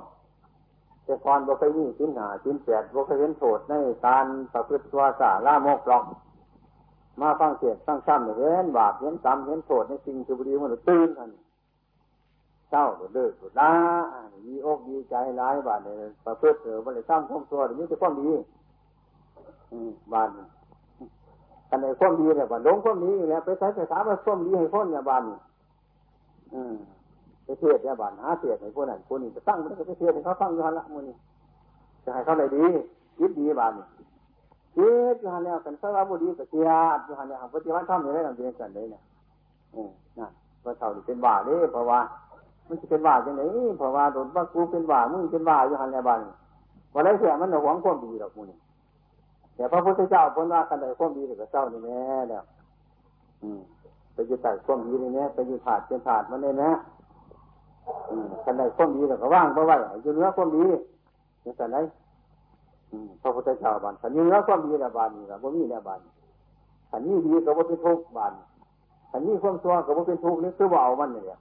[1.06, 3.74] แต่ก่อนบ่เคยมีสินหาสิ้นแปดบ่เคยเห็นโทษใน
[4.06, 6.04] การประพฤติตัวสาล่ามกหรอก
[7.22, 11.30] มาฟังเสียงฟังซ้ำเห็นบาปเห็นกรรมเห็นโทษในสิ่งที่บุรีมันตื่นทัน
[12.70, 13.74] เศร้าเดือดเดือดล้า
[14.48, 18.32] มีอกดีใจร้ายบาดเนี่ยประพฤติเออบันเลยสร้างความตัวหรือมีแต่ความดี
[20.14, 20.30] บาด
[21.70, 25.22] กันในความดีเนี่ยบาดลงความดีแล้วไปใช้ภาษาว่าความดีให้คนเนี่ยบาด
[26.54, 26.76] อืม
[27.46, 31.16] ไปเทศเนี่ยบานหาเทศในพวกนั้นพวกนี้จะตั้งมันก็ไปเทศให้เขาฟังย้อนละมือนี่
[32.04, 32.66] จะให้เขาได้ดี
[33.18, 33.86] คิดดีบานนี่
[34.76, 39.02] คิดย้อนแล้วกันสารบุรีกับเสียดย้อนแล้วปฏิวัติธรรมอยู่ได้ลำเลียงกันเลยเนี่ย
[39.76, 40.32] อืมนั่น
[40.64, 42.00] ว่าเท่านี้เป็นบาเลยเพราะว่า
[42.68, 43.42] มันจะเป็นบาจังไหน
[43.78, 46.20] เพราะว่าโดนว่ากูเป็นบามึงเป็นบาอยู่หันแล้วบาน
[46.94, 48.48] วันไรเสียมันหวังความดีหรอกมึง
[49.56, 52.44] แต่พระพุทธเจ้าพ้นว่ากันได้ความดีหรือเจ้านี่แน่แล้ว
[53.44, 53.60] อืม
[54.14, 56.72] ไปอยึดใส่ความดีนี่แน่ไปอยึดถาดเป็นถาดมันเลยนะ
[58.44, 60.64] ขันใดความดีแล้วก็ว่างเพราะว่าอยู่เนื้อความดี
[61.44, 61.78] นี่ขันใด
[63.22, 66.00] พระพุทธเจ้าบานขันนี้เนื้อความดีแล้วบานนี่ละบ่มีแล้วบาน
[66.90, 68.34] ขันนี้ดีก็บ่เป็นทุกบาน
[69.12, 71.40] ขันนี้ความชั่วก็บ่เป็นทุกนี่คือว่าเอามันเนี่ย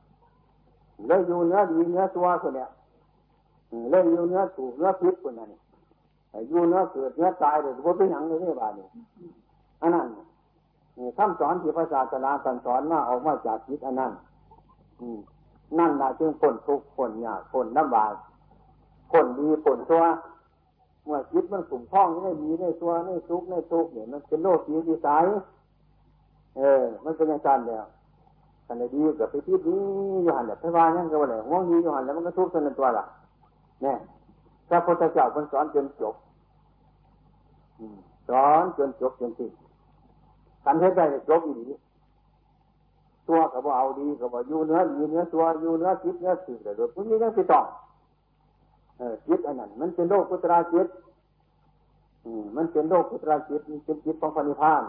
[1.08, 2.68] เลยอยู่เนื้อดีเนื้อชั่วคนเนี้ย
[3.90, 5.48] เลยอยู่เนื้อถูกเนื้อพิษคนนั้น
[6.48, 8.88] อยู่เนื้อเกิดเนื้อตายเลยบ่เป็นหยังเลยนี่บานนี่ย
[9.80, 10.06] อันนั้น
[11.18, 12.30] คำสอนที่พระศาสนา
[12.66, 14.12] สอนมาออกมาจากจิตอันนั้น
[15.78, 18.12] นั่นแหละจึงผลทุกผลยากผลลำบาก
[19.10, 20.04] ผลดีผลชั่ว
[21.04, 25.22] เมื่อจิตมันสุ่มท่องในดีในชั่วในทุกในทุกเนี่ยมันเป็นโลกสีดีสาย
[26.56, 27.84] เออ มันเป็นอย่างนั้นแล้ว
[28.66, 29.80] กันดีกับไปทิดนี้
[30.22, 33.04] อยู่หันแบบพว่านั่นก็ว่าไรห่วงดีอยู่หันแล้วมันก็ทุกข์จนตัวละ
[33.82, 33.96] เนี่ย
[34.68, 36.14] พระพุทธเจ้าคนสอนจนจบ
[38.28, 39.52] สอนจนจบจนสิ้น
[40.64, 41.80] ทำให้ได้จบอีก
[43.28, 47.60] ตัวก็บอเอาดีก็บออยู่เนื้อดีเนื้อตัวอยู่เนื้อจิตเนื้อสื่อแต่โดยพวกนี้ยังติดต่อ
[48.98, 50.86] เออจิตอันนั้น มันเป็นโลกพุทราจิต
[52.24, 54.82] อืมมันเป็นโลกพุทราจิตมันเป็นจิตของพระนิพพาน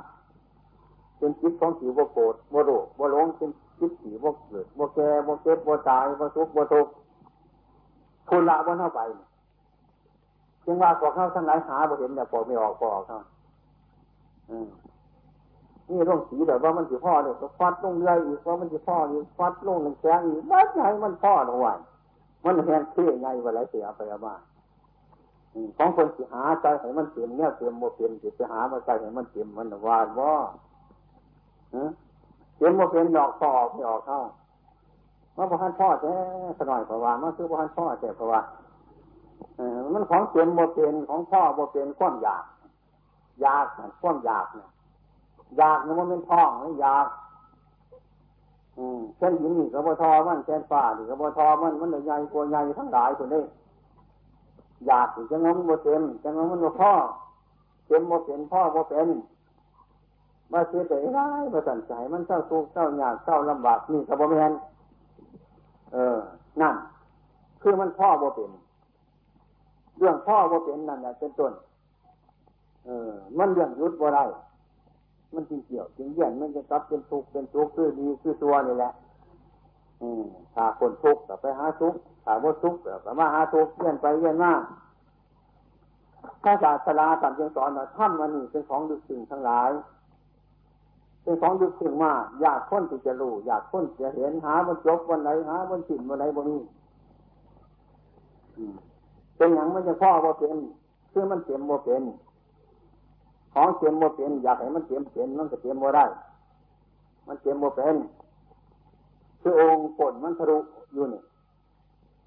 [1.18, 6.88] เป็นจิตของสีวโกรธวโรวหลงเป็นจิตสีวเกิดวแก่วเก็บวตายวทุกวทุก
[8.30, 9.02] คุละวันเข้าไป
[10.66, 13.20] จึงว่าพวกเขาทั้งหลายหาบ่เห็นแต่พวกไม่ออกพอออกเขา
[14.50, 14.68] อืม
[15.90, 21.78] นี่ร่องสีแบบว่ามันสิพ่อเนี่ยฟัดลงเรืออีกว่ามันสิพ่ออีกฟัดลงหนึ่งแสงอีกว่าไงมันพ่อหน่อย
[22.44, 24.36] มันแหงเท่ไงว่าไรเสียไปเอามา
[25.78, 30.34] ของคนสิหาใจให้มันเต็มเนี่ยเต็มโมเต็มสิไปหามาใจให้มันเต็มมันวาดว่า
[32.58, 34.20] เต็มโมเป็นดอกต่อไม่ออกเข้า
[35.36, 36.16] มาพอันพ่อแท้
[36.60, 38.40] สน่อยเพราะว่ามาคือพอันพ่อแต่เพราะว่า
[39.94, 42.44] มันของเต็มโมเป็นของพ่อโมเป็นความอยาก
[43.42, 43.66] อยาก
[44.02, 44.70] ความอยากเนี่ย
[45.58, 47.08] อยากเนี่ยมันเป็นท้องไม่อยาก
[48.78, 53.44] อืมเช่นหินนี่กระบทอมันเช่นฟ้านี่กระบทอมันมันใหญ่กว่าใหญ่ทั้งหลายคนนี้
[54.88, 56.94] อยากจะงมโมเต็มจะงมมันโมพ่อ
[57.88, 59.10] เต็มโมเป็นพ่อโมเป็น
[60.52, 64.52] มาเสียใจร้ายมาสั่นใจมันเศร้าทุกข์เศร้ายากเศร้าลำบากนี่กระบอแมน
[65.94, 66.18] เออ
[66.62, 66.76] นั่น
[67.62, 68.52] คือมันพ่อโมเป็น
[69.98, 71.54] เรื่องพ่อโมเป็นนั่นแหละเป็นต้น
[72.86, 74.26] เออ มันเรื่องยุดบ่ได้
[75.34, 78.92] มันจึงเกี่ยวจึงเยี่ยนมันจะกลับเป็นทุกข์เป็นทุกข์คือดีคือตัวนี่แหละ
[80.02, 84.54] อืมถ้าคนทุกข์ก็ไปหาทุกข์ถ้าว่าทุกข์ก็มาหาทุกข์เยี่ยนไปเยี่ยนมา
[86.44, 89.72] ถ้าศาสนาตามยังสอนว่าถ้ำมันนี่เป็นของดึกถึงทั้งหลาย
[91.24, 96.60] เป็นของดึกถึงมากอยากค้นที่จะรู้อยากค้นจะเห็นหาบนจบวันไหนหาบนสิ่นวันไหนบนนี้
[99.38, 100.58] เป็นอย่างมันจะพ่อว่าเป็น
[101.12, 102.04] คือมันเต็มว่าเป็น
[103.54, 106.06] ของเตรียมโมเป็นอยากให้มันเตรียมเป็นมันก็เตรียมโมได้
[107.28, 107.96] มันเตรียมโมเป็น
[109.42, 110.58] คือองค์ฝนมันทะลุ
[110.94, 111.22] อยู่นี่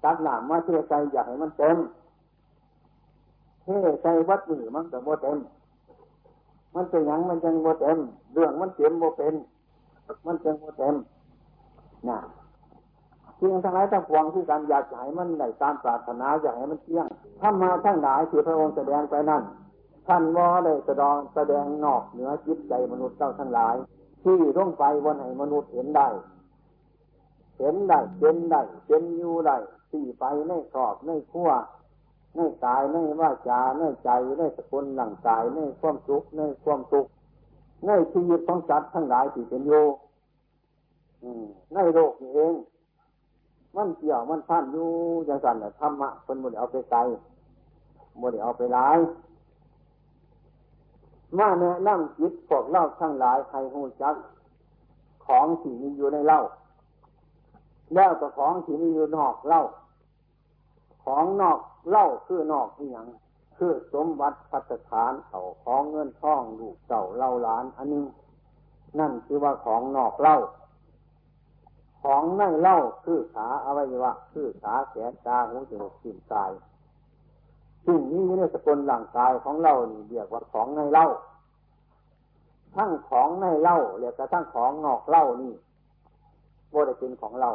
[0.03, 1.77] ตักหนามมาเทใจอยากให้มันเต็ม
[3.63, 3.67] เท
[4.03, 5.37] ใจวัดมือมันก็โมเต็ม
[6.75, 7.97] มันเป็นอยังมันยังโมเต็ม
[8.33, 9.35] เรื่องมันเตรียมโมเป็น
[10.25, 10.95] มันจึงโมเต็ม
[12.07, 12.17] นะ
[13.39, 17.07] สิ่งทั้งหลายทั้งปวงที่การอยากให้มันในตามปรารถนาอยากให้มันเที่ยง
[17.41, 19.43] ถ้ามาทั้งหลายที่พระองค์แสดงไปนั่น
[20.07, 23.75] ท่านว่าได้แสดงแสดงนอกเหนือจิตใจมนุษย์เจ้าทั้งหลาย
[24.23, 26.07] ที่ร่องไปวันไหนมนุษย์เห็นได้
[27.59, 29.57] เห็นได้เป็นได้เป็นอยู่ได้
[29.91, 31.49] สี่ไปในกรอบในขั้ว
[32.35, 37.11] ในกายในว่าจาในใจในสกุลหลังกายในความสุขในความทุกข์
[37.87, 39.85] ในชีวิตของสัตว์ทั้งหลายที่เป็นอยู่
[41.73, 42.55] ในโลกนี้เอง
[43.75, 44.89] มันเกี่ยวมันพันอยู่
[45.25, 46.99] อย่างสันธรรมะคนมันเอาไปไกล
[48.21, 48.97] มันเอาไปหลาย
[51.37, 54.15] มาแนะนำจิตพวกเล่าทั้งหลายใครหูจัก
[55.25, 56.41] ของที่มีอยู่ในเล่า
[57.95, 59.61] แล้วก็ของที่มีอยู่นอกเล่า
[61.05, 63.07] ของนอกเล่าคือนอกนี่ยัง
[63.57, 68.05] คือสมบัติพัฒฐานเขาของเงินทองลูกเก่าเล่าล้าน อันนี้
[68.99, 70.37] นั่นคือว่าของนอกเล่า
[72.01, 76.51] ของในเล่าคือขาอวัยวะคือขาแขนตาหูจมูกลิ้นกาย
[77.85, 81.07] สิ่งนี้ในสกุลร่างกายของเรานี่เรียกว่าของในเล่า
[82.75, 85.53] ทั้งของในเล่าเรียกว่าทั้งของนอกเล่านี่
[86.69, 87.49] โบได้เป็นของเรา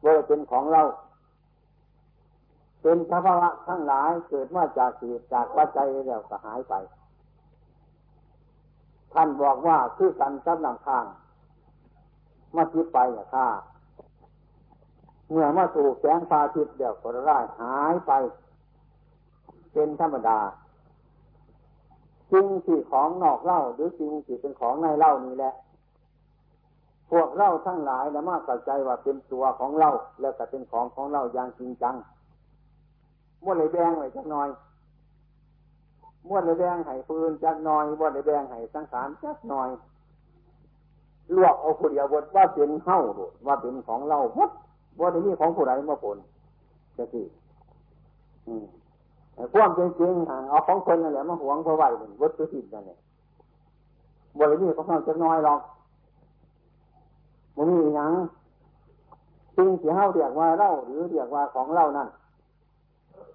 [0.00, 0.82] โบได้เป็นของเรา
[2.82, 6.74] เป็นสภาวะทั้งหลายเกิดมาจากเหตุจากปัจจัยแล้วก็หายไป
[9.12, 11.06] ท่านบอกว่าคือกันกับลำข้าง
[12.56, 13.48] มาคิดไปอะค่ะ
[15.30, 18.12] เมื่อมาถูกแสงพาทิตย์เดี๋ยวก็ร้ายหายไป
[19.72, 20.38] เป็นธรรมดา
[22.32, 25.54] สิ่งที่ของนอกเล่าหรือสิ่งที่เป็นของในเล่านี้แหละ
[27.10, 31.96] พวกเล่าทั้งหลายนะมากเข้าใจว่าเป็นตัวของเล่าแล้วก็เป็นของของเล่าอย่างจริงจัง
[33.44, 34.48] ม้วนเลยแบงไว้จักหน่อย
[36.28, 39.68] ม้วนเลยแบงให้ฟืนจักหน่อยม้วนเลยแบงให้สังขารจักหน่อย
[41.36, 42.98] ลวกเอาผู้เดียวบทว่าเป็นเฮ้า
[43.46, 44.50] ว่าเป็นของเล่าหมด
[45.00, 46.16] ว่าในนี้ของผู้ใดมาผล
[46.96, 47.22] จะสิ
[49.52, 52.98] ความจริงจริงห่างเอาของคนนั่นแหละมาหวงเพราะไหวเป็นวัตถุดิบนั่นแหละ
[54.38, 55.60] บรินี้ของเราจะน้อยหรอก
[57.56, 58.12] มันมีอย่าง
[59.56, 62.08] สิ่งที่เฮาเรียกว่าเล่าหรือเรียกว่าของเล่านั่น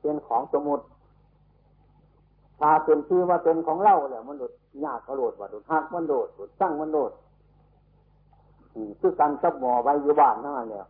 [0.02, 0.80] เป็นของสมุด
[2.60, 4.52] ถ้าเป็นชื่อว่าเป็นของเล่าแหละมันโดด
[4.86, 7.12] ยากกระโดดว่าโดดหักมันโดดโดดตั้งมันโดด
[9.00, 10.86] คือการจับหมอไว้อยู่บ้านนั่นแหละ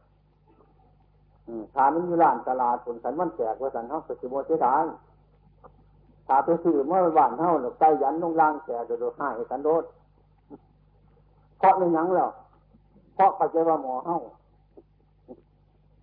[1.75, 4.83] ถ้ามันมีร้านตลาดผลสันมันแจกว่าสันเท่าสิบโมเสดาย
[6.27, 9.83] ถ้าไปซื้อเมื่อวานเท่าหรือไก่ยันลงล่างแจกโดดห้ให้กันโดด
[11.57, 12.29] เพราะในยังแล้ว
[13.15, 14.19] เพราะเขาใจว่าหมอเท่า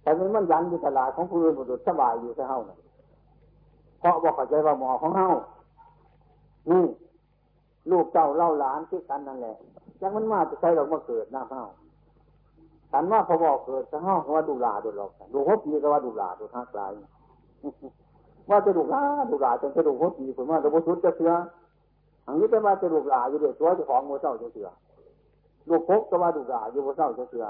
[0.02, 2.78] แต่มันมันยันอยู่ตลาดของผู้อื่นบุตรสบายอยู่แค่เท่านั้น
[4.00, 5.30] เพราะบอกเข้าใจว่าหมอของเท่า
[6.70, 6.84] นี่
[7.90, 9.56] ลูกเจ้าเล่าหลานที่กันนั่นแหละ
[10.00, 11.64] ยังมันมาจะใช้เรามาเกิดหน้าเท่า
[12.92, 16.90] ฉันว่าเขาบอกเกิดจะห้องว่าดูลาดูหลอกดูหัวปีก็ว่าดูลาดูท่ากลาย
[18.50, 21.32] ว่าจะดูลาดูลาจนจะดูหัวปีผมว่าจะบุชุดจะเสือ
[22.26, 24.68] อันนี้เป็นว่าจะดูลาอยู่เดียวตัวจะของโมเจ้าจะเสือ
[25.68, 27.46] ลูกพกก็ว่าดูลาอยู่โมเจ้าจะเสือ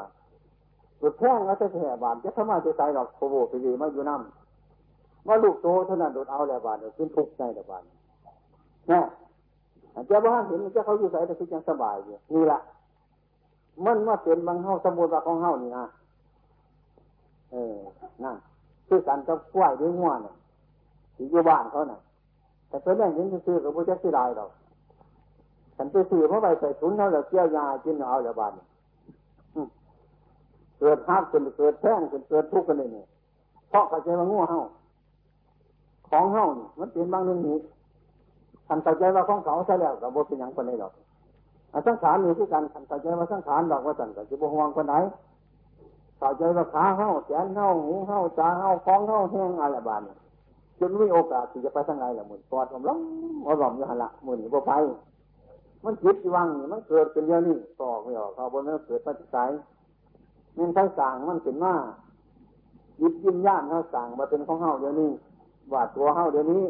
[1.03, 7.83] ลูกแท่งแล้วจะแห่บานจะทำไมจะใจหรอกโคโบไปดีมาอยู่น้ำว่าลูกโตเท่านั้นโดนเอาแล้วบานขึ้นทุกข์ใจแล้วบาน
[8.89, 9.05] เนี่ย
[10.09, 12.61] เจ้าบ้านเห็นเจ้าเขาอยู่ใส่แต่คือยังสบายอยู่นี่แหละ
[13.85, 15.85] มันมาเป็นบางเฮาสมุนว่าของเฮานี่นะ
[17.51, 17.77] เออ
[18.25, 18.37] นั่น
[18.89, 20.35] คือการกับกล้วยด้วยง่วเนี่ย
[21.17, 22.01] ที่อยู่บ้านเขาน่ะ
[22.69, 24.51] แต่เป็นเรื่องนี้ซื้อกับพระเจ้าสิได้หรอก
[25.77, 28.53] ฉันไปซื้อเมื่อไปใส่ถุนเขาแล้วเกี่ยวยากินเอาแล้วบ้าน
[30.79, 33.07] เกิดฮักเกิดเกิดแท้งเกิดเกิดทุกข์กันเลยเนี่ย
[33.69, 34.61] เพราะเข้าใจว่าง่วเฮา
[36.09, 37.57] ของเฮานี่มันเป็นบางเรื่องนี้
[38.67, 40.93] ท่านเข้าใจว่าของเขาใช่แล้วกับบทเป็นอย่างคนนี้หรอก
[41.87, 44.95] สังขารมีที่กันเข้าใจว่าสังขารดอกว่าสันก็จะบห่วงคนไหน
[46.19, 50.03] เข้าใจว่าขาเข้าแขนเข้าหูเข้าตาเข้าฟองเข้าแห้งอะไรบ้าน
[50.79, 52.99] จนไม่โอกาสที่จะไปทางไหนละมุนปอดผมล้ม
[53.47, 54.73] อารมณ์อยู่หันละมุนบ่ไป
[55.85, 59.49] มันคิดวังมันเกิดเป็นเยอะนี่ตอกไม่ออกเขาบนนั้นเกิดปัจจัย
[60.59, 61.75] มันใช้สั่งมันเป็นว่า
[63.01, 65.11] ยิบยิ้มย่านเขาสั่งมาเป็นของเฮาเดี๋ยวนี้
[65.73, 66.63] ว่าตัวเฮาเดี๋ยวนี้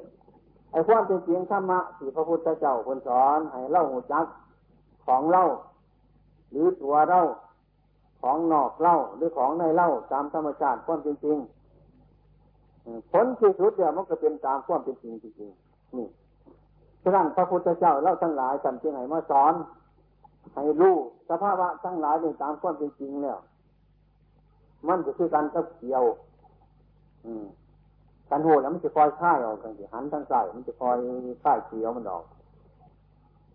[0.77, 4.27] อ้ความเป็นจริงธรรมะที่พระพุทธเจ้าคนสอน ให้เล่าหูจัก
[5.07, 5.47] ของเล่า
[6.51, 7.23] หรือตัวเล่า
[8.21, 11.39] ของนอกเล่าหรือของในเล่าตามธรรมชาติความจริง
[13.13, 15.51] ผลที่สุดเดียวมันก็เป็นตามความเป็นจริงจริง
[15.97, 16.09] นี่
[17.03, 19.55] ฉะนั้นพระพุทธเจ้าเล่าทั้งหลายจำจึงไหนมาสอน
[20.55, 20.95] ให้รู้
[21.29, 23.39] สภาวะทั้งหลายเป็นตามความเป็นจริงแล้ว
[24.89, 26.05] มันจะคือการตะเกี่ยว
[27.25, 27.47] อืม
[28.31, 30.97] การโหแล้วมันจะคอยค่ายออกกันสิหันทั้งใส่มันจะคอย
[31.45, 32.25] ค่ายเกี่ยวมันออก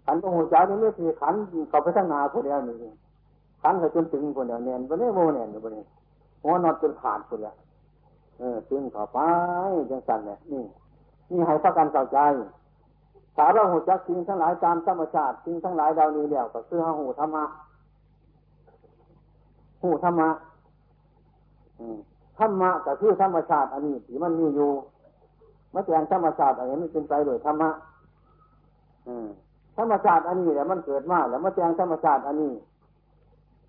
[0.06, 1.36] ขันตรงหัวใจนี่ไม่คือขัน
[1.70, 2.76] เขาไปทั้งนาคนเดียวนี่
[3.62, 5.84] ขันเขาจนถึงคนเดียวเนียนวันนี้โมเนียนอยู่วันนี้
[6.44, 7.56] หัวนอนจนขาดคนเดียว
[8.40, 9.20] เออตึงเข้าไป
[9.92, 10.64] จังสันเนี่ยนี่
[11.32, 12.20] นี่ให้พักกันเข้าใจ
[13.38, 17.44] สาราหัวจักสิ่งทั้งหลายตามธรรมชาติสิ่งทั้งหลายดาวนี้แล้วก็คือหูธรรมะ
[19.82, 20.30] หูธรรมะ
[21.78, 22.11] ธ
[22.42, 24.70] ธรรมะก็คือธรรมชาติอันนี้ที่มันมีอยู่
[25.74, 27.70] มาแสดงธรรมชาติอันนี้มันเป็นไปโดยธรรมะ
[29.78, 32.52] ธรรมชาติอันนี้แหละมันเกิดมาแล้วมาแสดงธรรมชาติอันนี้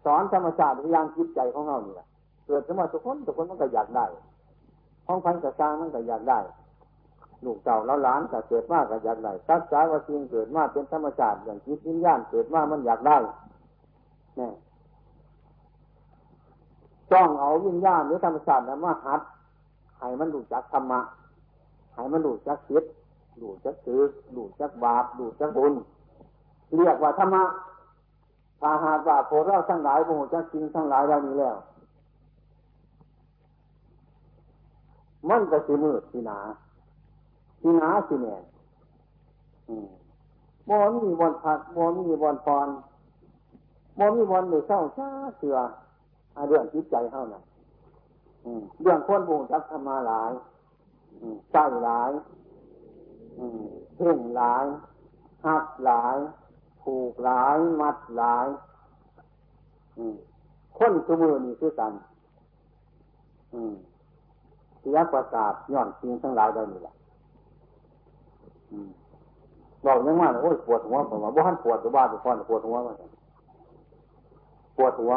[0.05, 2.07] สอนธรรมชาติอย่างจิตใจของเราเนี่แหละ
[2.47, 4.07] เกิดขึ้นมาทุกคนทุกคนมันก็อยากได้
[5.07, 6.41] ห้องพันกระซางมันก็อยากได้
[7.45, 13.17] ลูกเก่าแล้วหลานก็เกิดมากก็อยากได้ทักษะว่าสิ่งเกิดมาเป็นธรรมชาติอย่างจิตวิญญาณเกิดมามันอยากได้
[14.37, 14.53] เนี่ย
[17.13, 19.21] จ้องเอาวิญญาณหรือธรรมชาสติมาหัด
[19.99, 21.01] ให้มันรู้จักธรรมะ
[21.95, 22.85] ให้มันรู้จักคิด
[23.41, 24.01] รู้จักถือ
[24.37, 25.73] รู้จักบาปรู้จักบุญ
[26.77, 27.45] เรียกว่าธรรมะ
[28.61, 31.57] ถ้าหากว่าพวกเราทั้งหลายพวกจักจริงทั้งหลายเรานี้แล้ว
[35.29, 36.39] มันก็สิมืดสิหนา
[37.61, 38.37] สิหนาสิแน่
[40.69, 42.69] มอมีบนผักมอมีบนพร
[43.99, 45.09] มอมีบนหรือเศร้าชา
[45.39, 45.57] เสือ
[46.49, 47.43] เรื่องจิตใจเท่านั้น
[48.83, 50.33] เรื่องคนบูจักธรรมาหลาย
[51.53, 52.11] ใจหลาย
[53.97, 54.65] เพ่งหลาย
[55.47, 56.17] หักหลาย
[56.83, 58.47] ผูกหลาย มัดหลาย
[60.79, 61.93] คนสมือนี่คือกัน
[64.81, 66.95] เสียประสาทย่อนสิ่งทั้งหลายเหล่านี้แหละ
[69.85, 72.97] บอกยังว่าโอ้ยปวดหัวผมว่าบ้านปวดหรือบ้านปวดปวดหัวมัน
[74.77, 75.13] ปวดหัว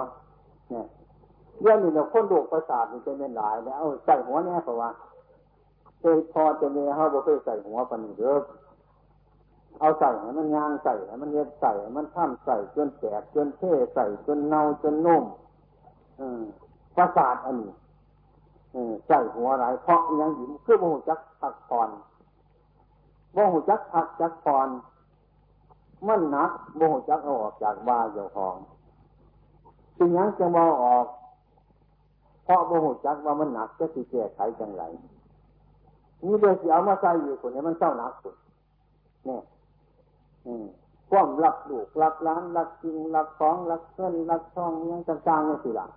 [0.69, 0.85] เนี่ย
[1.61, 4.89] เรื่องนี้เราคนโรคประสาทมันจะเป็นหลาย แล้วเอาใส่หัวแน่เพราะว่า
[5.99, 8.41] เคยพอจะเมียเขาบอกเคยใส่หัวปันเยอะ
[9.79, 15.23] เอาใส่ให้มันยางใส่ให้มันเย็บใส่มันท่ามใส่จนแตกจนเท่ใส่จนเน่าจนนุ่ม
[16.95, 17.71] ประสาทอันนี้
[19.07, 21.89] ใส่หัวไรเพราะยังหยิมคือโมโหจักพักผ่อน
[23.33, 24.69] โมโหจักพักจักผ่อน
[26.07, 28.55] มันหนักโมโหจักอาออกจากบ้าเจ้าของ
[29.97, 31.05] สิ่งยังจะมองออก
[32.45, 34.83] เพราะโมโหจักว่ามันหนักจะสิแก้ไขจังไร
[36.25, 38.35] นี่เดี๋ยวสิเอามาใส่อยู่คนนี้มันเศร้าหนักสุด
[39.25, 39.41] เนี่ย
[41.09, 45.87] ความรักลูกรักล้านรักจริงรักของรักเงินรักทองยังต่างๆนี่สิล่ะ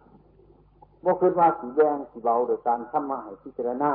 [1.05, 3.92] บ่คิดว่าสีแดงสีเบาโดยการทำมาให้พิจารณา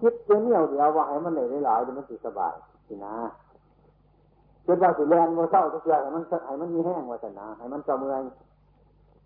[0.00, 2.54] คิดเดียวเดียวว่าให้มันเหนื่อยหลายเดี๋ยวมันสิสบาย
[2.88, 3.14] สินะ
[4.66, 8.22] คิดว่าสีแดงโมเศร้าจะเกลือให้มันให้มันมีแห้งว่าสนาให้มันเศร้าเมือย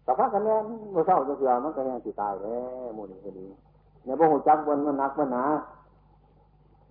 [0.05, 0.55] แต่พักกันแน่
[0.93, 3.47] โมเศร้าจะเกลือมันก็แห้งสิตายแล้วมูนี่ก็ดี
[4.05, 5.45] เนี่ยพวกหัวจักบนมันหนักมันหนา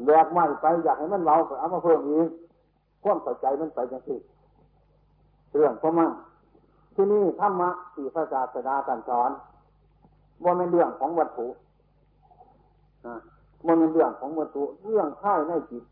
[0.06, 2.30] แบกไม่ไปอยากให้มันเบาเอามาเพิ่มอีก
[3.04, 4.16] ความเข้าใจมันไปจังสิ
[5.54, 6.12] เรื่องพมัน
[6.96, 8.76] ที่นี่ธรรมะที่พระศาสดา
[9.10, 9.32] สอน
[10.44, 11.48] ว่าเป็นเรื่องของวัตถุ
[13.66, 15.84] มันเป็นเรื่องของวัตถุเรื่องข้ายในจิต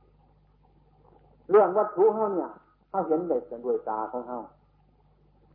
[1.51, 2.49] เรื่องวัตถุเขาเนี่ย
[2.89, 4.39] เขาเห็นเด็กกันด้วยตาของเขา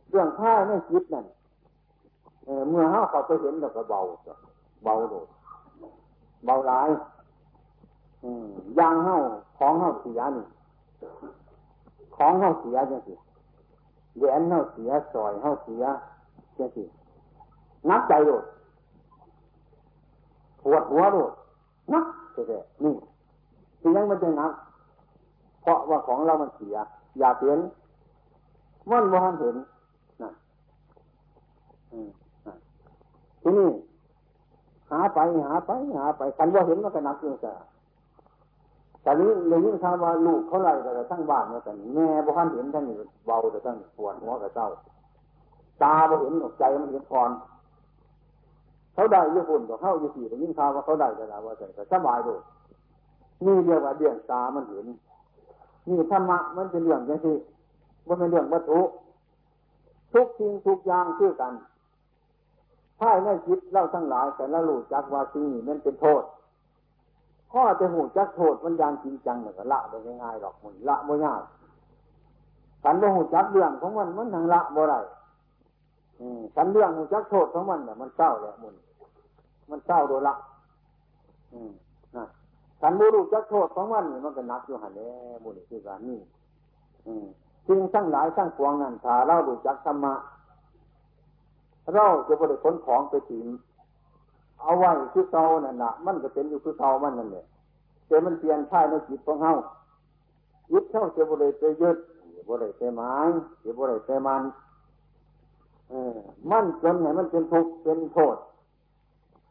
[0.09, 1.25] เรื่องข้ายในจิตนั่น
[2.69, 3.99] เมื่อเขาเขาไปเห็นแล้วก็เบา
[4.83, 5.25] เบาเลย
[6.45, 6.89] เบาหลาย
[8.79, 9.15] ยางเฮา
[9.57, 10.45] ของเฮาเสียนี่
[12.15, 13.15] ของเฮาเสียจังสิ
[14.17, 15.83] แหวนเฮาเสียสอยเฮาเสีย
[16.57, 16.83] จังสิ
[17.89, 18.43] นับใจโลด
[20.63, 21.31] ปวดหัวโลด
[21.93, 22.93] นับเฉยๆนี่
[23.79, 24.51] ที่ยังมันจะนับ
[25.61, 26.75] เพราะว่าของเรามันเสีย
[27.19, 27.59] อย่าเห็น
[28.89, 29.55] มันว่าเห็น
[30.21, 30.29] นะ
[33.45, 33.69] ทีนี้
[34.91, 37.53] หาไปหาไปหาไปกันว่าเห็นมันก็นักอยู่แต่
[39.05, 42.83] ตอนนี้เลยยิ่งทราบว่าลูกเขาไล่แต่ทั้งบ้านเนี่ยแต่แม่บ่ทันเห็นทั้ง
[43.25, 44.67] เบาแต่ทั้งปวดหัวกับเจ้า
[45.83, 47.29] ตาบ่เห็นอกใจมันเห็นก่อน
[48.93, 52.33] เขาได้ญี่ปุ่นกับเขายู่ที่แต่ยิ่งทราบว่าเขาได้แต่ละว่าแต่สบายดู
[53.45, 54.85] นี่เรียกว่าเรื่องตามันเห็น
[55.87, 57.35] นี่ธรรมะมันเป็นเรื่องอย่างที่
[58.07, 58.79] ว่าเป็นเรื่องวัตถุ
[60.13, 61.53] ทุกสิ่งทุกอย่างชื่อกัน
[62.99, 66.23] ถ้าในจิตเล่าทั้งหลายแต่ละรู้จักว่าสิ่งนี้มันเป็นโทษ
[67.51, 71.41] ข้อจะหูจักโทษมันยางจริงจังเนี่ยก็ละได้ง่ายๆหรอกมันละบ่ยาก
[72.83, 74.95] กันบ่หูจักเรื่องของมันมันทางละบ่ไร
[76.55, 78.73] กันเรื่องหูจักโทษของมันเนี่ยมันเศร้าแหละมัน
[79.69, 80.35] มันเศร้าโดยละ
[82.15, 82.25] นะ
[82.81, 85.09] กันบ่รู้จักโทษของมันเนี่ยมันก็นักอยู่หันแหละ
[85.43, 86.19] มุนคือการนี่
[87.67, 90.13] สิ่งทั้งหลายทั้งปวงนั้นถ้าเรารู้จักธรรมะ
[91.93, 93.45] เราจะบริขนของไปถึง
[94.61, 97.45] เอาไว้คือเก่านั่นแหละมันก็เป็นอยู่คือเก่ามันนั่นแหละ
[98.07, 99.53] แต่มันเปลี่ยนท่ายในจิตของเฮา
[100.71, 101.97] ยึดเท่าจะบริไปยึด
[102.49, 103.27] บริไปหมาย
[103.63, 104.43] จะบริไปมัน
[105.89, 106.17] เออ
[106.51, 108.37] มันจนไหนมันเป็นทุกข์เป็นโทษ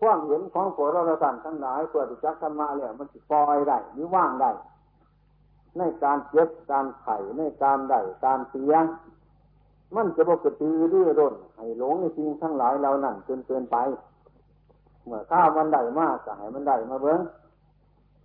[0.01, 4.51] ความเห็นของพวกเราสันทั้งหลายเพื่อที่จักธรรมะเนี่ยมันจะปล่อยได้หรือว่างได้
[5.79, 8.75] ในการเจ็บการไข่ในการได้การเสีย
[9.95, 13.77] มันจะบอกกระตือรือร้นให้หลงในสิ่งทั้งหลายเรานั่นจนเกินไป
[15.07, 17.21] เมื่อข้าวมันได้มากก็ให้มันได้มาเบิ้ง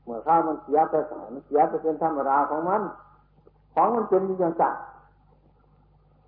[0.05, 2.81] เมื่อข้าวมันเสียไปก็ให้มันเสียไปเป็นธรรมดาของมัน
[3.73, 4.73] ของมันเป็นอย่างสั่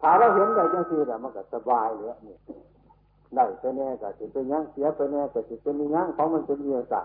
[0.02, 2.36] ถ้าเราเห็นได้จังสี่แต่มันก็สบายเลยนี่
[3.36, 7.04] ได้ไปแน่ก็สิเป็นยังเสียไปแน่ก็สิเป็นยังของมันเป็นอย่างสั่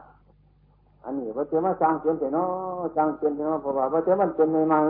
[1.04, 4.80] อันนี้ว่าจะมาสร้างเปลี่ยนแต่เนาะสร้างเปลี่ยนแต่เนาะเพราะว่าว่าจะมันเป็นใหม่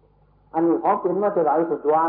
[0.00, 2.02] ๆอันนี้ของเป็นมาจะไหลสุดว่า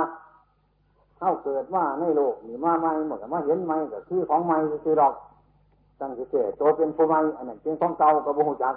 [1.17, 5.13] เข้าเกิดมาในโลกนี่มาใหม่หมดมาเห็นใหม่ก็คือของใหม่คือดอก
[5.99, 8.75] ตั้งเสียโตเป็นผู้ใหม่อันนั้นเป็นของเก่ากับบุหุจัก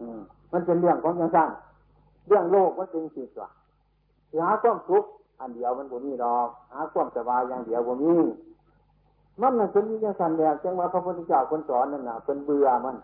[0.00, 0.20] อืม
[0.52, 1.50] มันเป็นเรื่องของยังสั้น
[2.28, 3.46] เรื่องโลกมันเป็นสิ่งตัว
[4.44, 5.04] หาความสุข
[5.40, 8.14] อันเดียวมันบ่มีดอกหาความสบายอย่างเดียวบ่มี
[9.40, 12.96] มันมันเป็นยังสั้นแบบจังว่าพระพุทธเจ้าคนสอนนั่นน่ะเป็นเบื่อมัน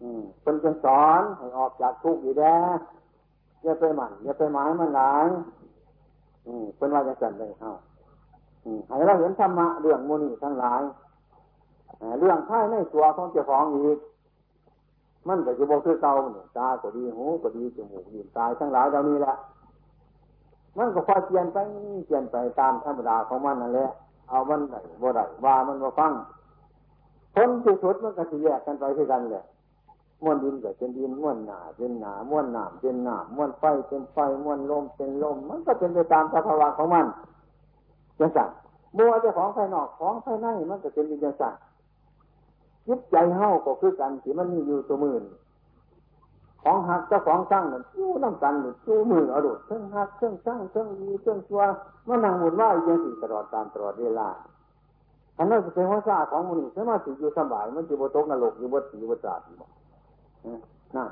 [0.00, 2.56] อืมเป็นจะสอนให้ออกจากทุกข์อยู่แด้
[3.62, 5.26] อย่าไปหมั่นอย่าไปหมายมันหลาย
[6.46, 7.70] อืมเป็นว่าจะสั่นเลยเฮา
[8.64, 10.82] อืมให้เราเห็นธรรมะเรื่องโมนีทั้งหลาย
[12.20, 13.98] เรื่องท้ายในตัวของเจ้าของอีก
[15.28, 19.34] มันก็จะบอกคือเก่าเนี่ยตาก็ดีหูก็ดีจมูกดีตายทั้งหลายเหล่านี้แหละ
[20.78, 21.58] มันก็ค่อยเปลี่ยนไป
[22.06, 23.90] เปลี่ยนไปตามธรรมดาของมันนั่นแหละ
[24.30, 26.12] เอามันไหนบ่ได้ว่ามันบ่ฟัง
[27.34, 29.44] ผลที่สุดมันก็จะแยกกันไปคือกันเลย
[30.22, 37.06] ม้วนดินก็เป็นดินม้วนหนาเป็นหนาม้วนหนามเป็นหนามม้วนไฟเป็นไฟม้วนลมเป็นลม มันก็เป็นไปตามสภาวะของมัน
[38.18, 38.50] จังสัน
[38.96, 41.54] มัวจะของภายนอกของภายในมันก็เป็นจังสัน
[42.88, 45.16] ยึดใจเฮาก็คือกันที่มันมีอยู่ตัวมือ
[46.62, 51.62] ของหักเจ้าของสร้างนั่นจู้น้ำกันหรือจู้มือเอาดุเครื่องหักเครื่องสร้างเครื่องดีเครื่องชัว
[52.08, 54.28] มันนั่งหมุนว่าอย่างสี่ตลอดตามตลอดเวลา
[55.38, 59.70] อันนั้นจะเป็นหัวซาของมันนี่สมาธิอยู่สบายมันจะบตกนรกอยู่บสีบจาดบอก
[60.96, 61.10] นั่น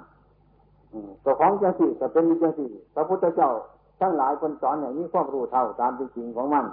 [1.25, 3.51] ตัวของจังสี่จะเป็นจังสี่พระพุทธเจ้า
[4.01, 6.65] ทั้งหลายคนสอนอย่างนี้ความรู้เท่าตามจริงของมัน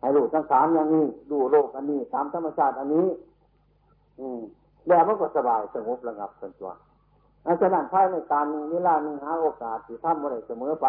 [0.00, 3.06] ให้รู้ทั้งสามอย่างนี้ ดูโลกอันนี้ ตามธรรมชาติอันนี้
[4.18, 4.40] อืม
[4.88, 6.72] แล้วมันก็สบายสงบระงับสันตัว
[7.46, 10.88] อาจารย์ภายในการนึงเวลาหนึ่งหาโอกาสที่ทำอะไรเสมอไป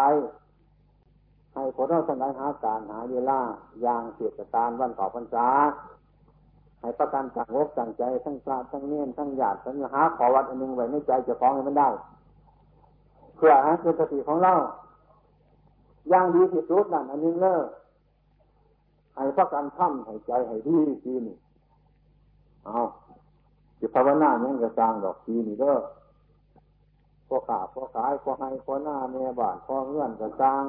[1.54, 3.40] ให้คนเราสนัยหาการหาเวลา
[3.82, 5.48] อย่างเสียตานวันต่อพรรษา
[6.82, 11.90] ให้ประกันสังวกสังใจทั้งพระทั้งเนียนทั้งญาติทั้งหาขอวัดอันหนึ่งไว้ในใจจะฟ้องให้มันได้
[13.36, 14.54] เพื่อให้เป็นสติของเรา
[16.10, 17.66] อย่างดีที่สุดนั่นอันนึงเลิก
[19.16, 21.36] ให้ประกันทำให้ใจให้ดีทีนี่
[22.66, 22.78] เอา
[23.80, 25.78] จะภาวนาเนี่ยจะสร้างดอกทีนี่เด้อ
[27.28, 30.64] พอขาพอขายพอให้พอหน้าเมียบ้านพอเงื่อนจะสร้าง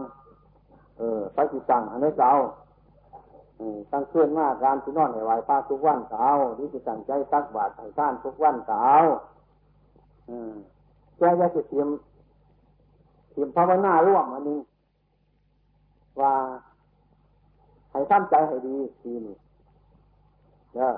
[0.99, 2.31] เออไปจิตตังอันนี้เจ้า
[3.91, 9.11] ตั้งเคลื่อนมากการที่นอนในไหวพระทุกวันเสาร์ที่จะตั้งใจตักบาตรท่านทุกวันเสาร์
[11.17, 11.89] แกจะเตรียม
[13.31, 14.59] เตรียมภาวนาร่วมอันนี้
[16.21, 16.33] ว่า
[17.91, 19.37] ให้ตั้งใจให้ดีทีนี้
[20.75, 20.91] เด้อ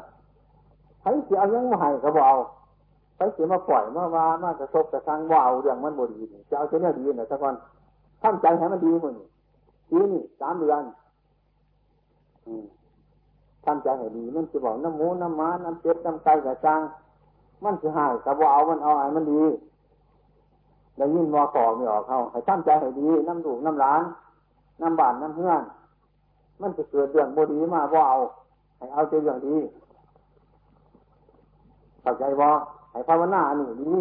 [1.01, 2.37] ใครเสียยังไม่ให้ก็บอกเอา
[3.17, 7.55] ใครเสียมาปล่อยมาว่า มากระทบกระทั่งว่าเอาเรื่องมันบดีจะเอาเจ้ดีนะสักวัน
[8.25, 9.15] ตั้งใจให้มันดีมึง
[9.89, 10.83] ทีนี่สามเดือน
[13.65, 16.81] ทำใจให้ดีมันจะบอกน้ำหมูน้ำม้าน้ำเป็ดน้ำไก่กระจัง
[17.65, 19.43] มันจะหายแต่ว่าเอามันเอาไอ้มันดี
[20.97, 24.03] ได้ยินว่าขอไม่ออกเขาให้ทำใจให้ดีน้ำดูน้ำล้าง
[24.83, 25.63] น้ำบานน้ำเพื่อน
[26.61, 28.19] มันจะเกิดเรื่องบดีมาว่าเอา
[28.77, 29.57] ให้เอาเจรื่องดี
[32.03, 32.51] เข้าใจว่า
[32.93, 33.93] ให้ภาวนาอันนี้ดี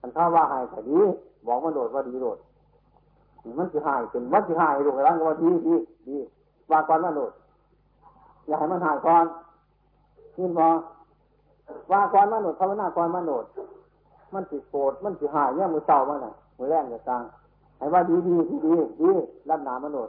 [0.00, 0.98] อันถ้าว่าหายแต่ดี
[1.46, 2.38] บอกมันโดดว่าดีโดด
[3.58, 5.74] มันจะหายเป็นมันจะหายโดดร้านก็ว่าดีดี
[6.08, 6.16] ดี
[6.70, 7.32] ว่าก่อนมาโดด
[8.46, 9.24] อย่าให้มันหายก่อน
[10.38, 10.68] นี่บอ
[11.92, 13.44] ว่าก่อนมาโดดภาวนาก่อนมาโดด
[14.34, 17.22] มันสิโกรธมันสิหายเนี่ยมือเศร้ามันน่ะมือแรงจะกลาง
[17.78, 19.10] ให้ว่าดีดีดีดีดี
[19.48, 20.08] รับหนามาโดด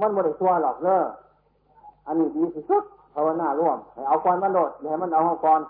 [0.00, 1.00] มันไม่ได้ชั่วหรอกเนอะ
[2.06, 5.60] อันนี้ดีสุดภาวนาร่วมให้เอาก่อนมาโดดอย่าให้มันเอาก่อน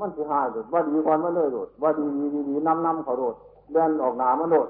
[0.00, 3.34] มันสิหายโดดว่าดีก่อนมาเลยโดดว่าดีดีดีดีน้ำน้ำเขาโดด
[3.72, 4.68] เดินออกหนามาโดด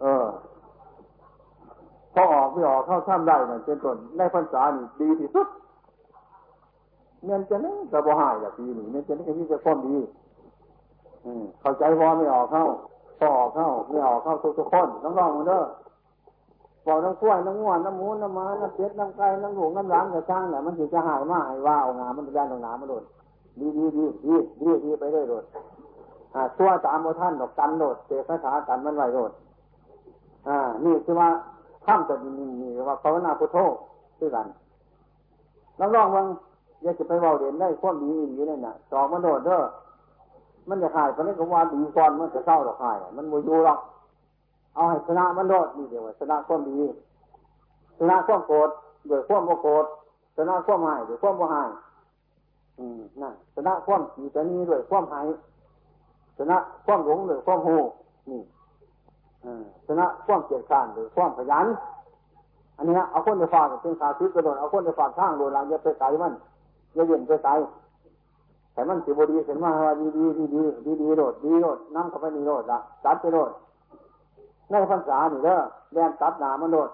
[0.00, 0.26] เออ
[2.20, 5.48] อออกไม่ออกเข้าท่ามได้นี่ยเป็นต้นในพรรษานี่ดีที่สุด
[7.24, 9.96] เงินจะนี่กระบหายแบบปีนี่เงินจะนี่ก็มีจะพ้นดี
[11.24, 12.64] อืมเข้าใจวอไม่ออกเข้า
[13.18, 15.62] พอออกเข้าไม่ออกเข้าทุกทุกคนน้องร้องมันเด้อ
[16.86, 23.04] บอกน้ำกล้วน้ำง้วนน้ำมูนน้ำม้าน้ำเป็ดน้ำไก่น้ำหลงน้ำล้างกระช่างเนี่ยมันถึงจะหายมากไอ้ว่าเอางามันจะด้ตรงหนามันโดด
[23.60, 25.44] ดีดีดีดีดีดีไปได้โดด
[26.34, 29.32] อ่าตัวตามโมท่านดอกกันโดดเจคาถากันมันไหวโดด
[30.48, 31.28] อ่า นี่คือว่า
[31.88, 32.30] ข้ามจะมี
[32.60, 33.58] มีว่าภาวนาพุทโธ
[34.20, 34.46] ด้วยกัน
[35.78, 36.26] ลองลองวัง
[36.82, 39.60] อยากจะไปเบาเด่นได้ความดีอีกนี่ยนะสองมันโดดเด้อ
[40.68, 43.78] มันจะหายไปนี่ก็ว่าดีก่อนมันจะเศร้าหรอกหายมันโมยูหรอก
[44.74, 46.78] เอาให้ชนะมันโดดนี่เดียวชนะความดี
[47.98, 48.70] ชนะความโกรธ
[49.08, 49.84] โดยความโมโกรธ
[50.36, 51.68] ชนะความหายหรือความหาย
[52.78, 55.26] อืมนั่นชนะความสีชนีด้วยความหาย
[56.38, 57.76] ชนะความหลงหรือความหู
[58.30, 58.40] นี่
[59.86, 61.66] ชนะความเกียดข้านหรือความขยัน
[62.76, 66.32] อันนี้เอาคนในฝากเป็นขาซึกกระโดดเอาคนในฝากข้างโดนหลังอย่าไปไกลมัน
[66.94, 67.52] อย่าเย็นไปไกล
[68.72, 73.50] แต่มันสิบดีเห็นว่าดีดีดีดีดีดีโดดดีโดดนั่งเข้าไปนี่โดดละตัดไปโดด
[74.70, 75.58] ในพรรษานี่เด้อ
[75.92, 76.90] แดนตัดหนามันโดด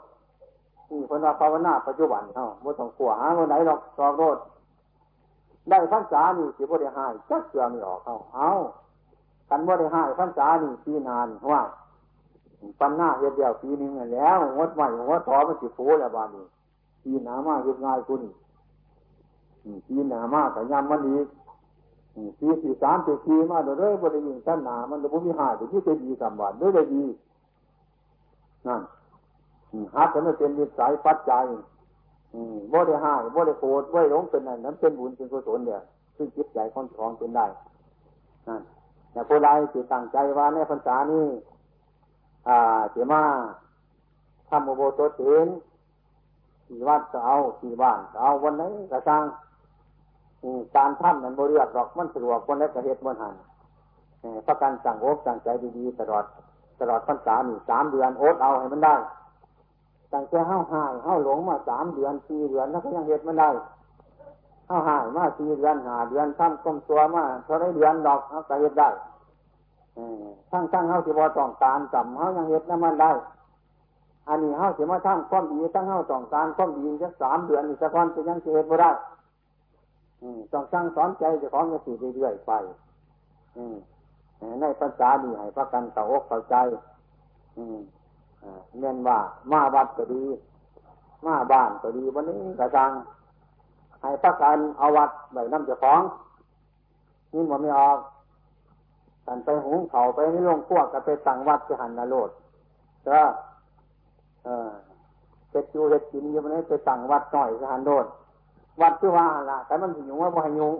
[0.90, 4.38] นี่คนว่าภาวนาปัจจุบันเท่าบ่ต้องกลัวหาคนไหนหรอกสอบโดด
[5.70, 8.51] ได้พรรษานี่สิบ่ได้หายจักเสือไม่ออกเขาเอา
[9.51, 11.62] กันบ่ได้หายพรรษานี่ปีนานว่า
[12.80, 16.44] ปันหน้าเฮ็ดเดียวปีนึงแล้วงดใหม่งดต่อมันสิฟูแล้วบานนี้
[17.02, 18.22] ปีหนามาเฮ็ดง่ายคุณ
[19.88, 21.26] ปีหนามาแต่ยำมันอีก
[22.40, 27.04] ปีสี่สามสี่ปีมาเรื่อยๆบริยิงชั้นหนามันจะบุมีหายหรือที่จะดีสามวันด้วยได้ดี
[28.66, 28.82] นั่น
[29.94, 31.44] ฮัทจะไม่เป็นวิสัยปัจจัย
[32.72, 35.80] บ่ได้หายบ่ได้โกรธบ่ได้หลงเป็นนั่นนั้นเป็นบุญเป็นกุศลเนี่ย
[36.16, 37.46] ซึ่งจิตใจของของเป็นได้
[38.48, 38.62] นั่น
[39.12, 41.24] แต่ผู้ใดที่ตั้งใจว่าในพรรษานี้
[42.49, 42.59] อ่า
[42.90, 43.22] เสียมา
[44.49, 45.47] ทำโมโบโตเถน
[46.66, 49.22] ที่วัดก็เอาที่บ้านก็เอาวันไหนกระชัง
[50.76, 53.34] การทำนั้นบริยากหรอกมันสะดวกคนและกระเหตุมันหัน
[54.47, 56.24] ประกันสั่งโอ๊สั่งใจดีๆตลอด
[56.80, 58.95] ตลอดพรรษาหนึ่งสามเดือนโอ๊ตเอาให้มันได้
[60.12, 63.51] ตั้งแต่เฮ้าหายเฮ้าหลงมาสามเดือนสี่เดือนแล้วก็ยังเหตุมันได้
[64.66, 68.88] เฮ้าหายมาสี่เดือนหาเดือนทำก้มตัวมาเท่าไรเดือนดอกเขาก็เหตุได้
[70.51, 73.12] ทั้งทั้งเฮ้าที่บ่ต้องการจำเฮ้ายังเหตุนั้นมันได้
[74.28, 78.90] อันนี้เฮ้าสียมาทำความดีตั้งเฮ้าต้องการความดีสักสามเดือนอีกสักวันจะยังเหตุไม่ได้
[80.53, 82.53] ต้องสั่งสอนใจจะของจะสี่เรื่อยๆไป
[84.61, 86.57] ในภาษาดีให้พระกันเข้าอกเข้าใจ
[88.78, 89.18] เม่นว่า
[89.51, 90.24] มาวัดก็ดี
[91.26, 92.90] มาบ้านก็ดี วันนี้กระจัง
[94.03, 96.03] ให้พระกันเอาวัดใบน้ำเจ้าของ
[97.32, 97.99] นี่มันไม่ออก
[99.26, 102.30] กันไปหุงเขาไปในโรงพวกก็ไปสั่งวัดจะหันนรด
[103.06, 103.20] ก็
[104.44, 104.70] เออ
[105.50, 108.06] เจ็ดจูเจ็ดกินอยู่วันนี้ไปสั่งวัดหน่อยจะหันโดด
[108.80, 110.74] วัดคือว่าละแต่มันสิยุ่งว่าบ่ให้ยุ่ง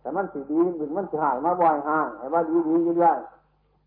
[0.00, 3.18] แต่มันสิดีหรือมันสิหายมาบ่อยห่างให้ว่าดีดีอยู่ด้วย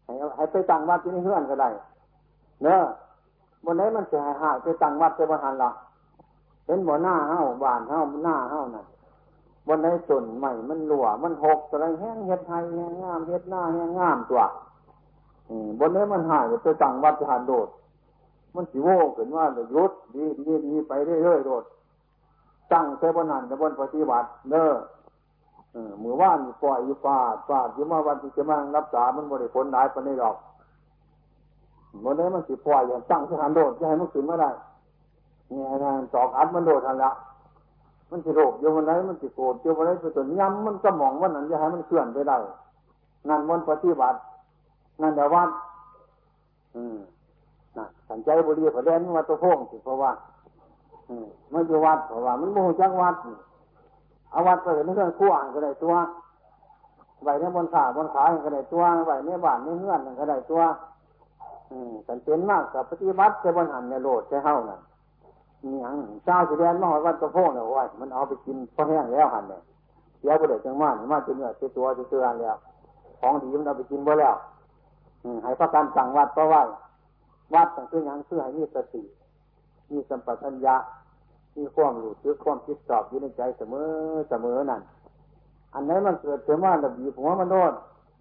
[0.05, 1.69] ให้ให้ไปตั้งวัดที่นี่เพื่อนก็ได้
[2.63, 2.83] เนอะ
[3.63, 5.71] บนไหนมันสิหายหายไปตั้งวัดไปบนหันละ
[6.65, 8.85] เป็นบ่หน้าเฮ้าบานเฮ้าหน้าเฮ้านั่น
[9.68, 14.43] บนไหนส่วนใหม่มันหลวมันหกอะไรแห้งเฮ็ดไทยแห้งงามเฮ็ดหน้าแห้งงามตัว
[15.80, 17.68] บนนี้มันหายไปตั้งวัดจะหันโดด
[18.55, 21.64] มันสิโว้ขึ้นว่าเดี๋ยวยุดดีดีดีไปเรื่อยๆโดด
[22.72, 24.74] ตั้งเทบนันกับบนปฏิบัติเนอ
[25.99, 30.36] เมื่อว่านปล่อยอยู่ฟาดฟาดอยู่มาวันที่จะมารับสามันบริผลหลายปนนี้หรอก
[32.03, 34.49] วันนี้มันสิปล่อยอย่างตั้งสถานโดดจะให้มันขึ้นมาได้
[35.47, 37.11] เนี่ยงานสอกอัดมันโดดทันละ
[38.14, 42.38] มันสิโรคอยู่วันไหนมันสิโกรธอยู่วันไหนไปจนย้ำมันก็มองว่านั้นจะให้มันเคลื่อนไปได้
[43.30, 44.18] นั่นวันปฏิบัติ
[45.01, 45.49] นั่นเดี๋ยววัด
[46.76, 46.97] อืม
[47.78, 50.11] นะสัญใจบุรีพระเดนวัดตัวพงสิเพราะว่า
[51.53, 53.16] มันอยู่วัดเพราะว่า มันโมจักวัด
[54.32, 55.93] เอาวัดไปในเรื่องขั้วก็ได้ตัว
[57.24, 60.61] ใบในบนขาบนขาก็ได้ตัวใบในบ้านในเงื่อนก็ได้ตัว
[61.72, 64.80] อืมสันเป็นมากกับปฏิบัติจะบนหันในโลดจะเท่านั้น
[65.64, 65.95] นี่ยัง
[66.26, 69.61] เจ้าสีแดงมาหอดวัดตะโพงเนี่ยว่ามันเอาไปกินพอแห้งแล้วหันเนี่ย
[70.22, 72.55] เดี๋ยวก็เดจังมากมาจนเนี่ยตัวจะเตือนแล้ว
[73.20, 74.36] ของดีมันเอาไปกินบ่แล้ว
[75.43, 76.61] ให้พระการสั่งวัดเพราะว่า
[77.53, 79.03] วัดต่างคือยังเพื่อให้มีสติ
[79.91, 80.76] มีสัมปชัญญะ
[81.57, 83.88] มีความรู้สึกความคิดสอบอยู่ในใจเสมอ
[84.30, 84.82] เสมอนั่น
[85.74, 87.74] อันไหนมันเกิดเสมาระบีหัวมันโดน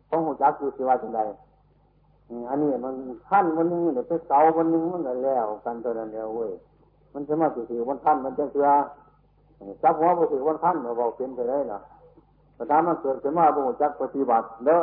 [0.09, 1.21] ของหัวจักอยู่สิว่าจังได
[2.51, 2.95] อันนี้มัน
[3.29, 6.53] ขั้นวันนึงเดี๋ยวไปเสาวันนึงมันก็แล้ว กันตัวนั้นแล้วเว้ย
[7.15, 8.69] มันจะมาถือวันขั้นมันจะเสือ
[9.83, 11.81] จับหัวไปถือวันขั้นเราบอกเป็นไปได้นะ
[12.55, 14.83] แต่ถ้ามันเกิดเสมาบุจักปฏิบัติเด้อ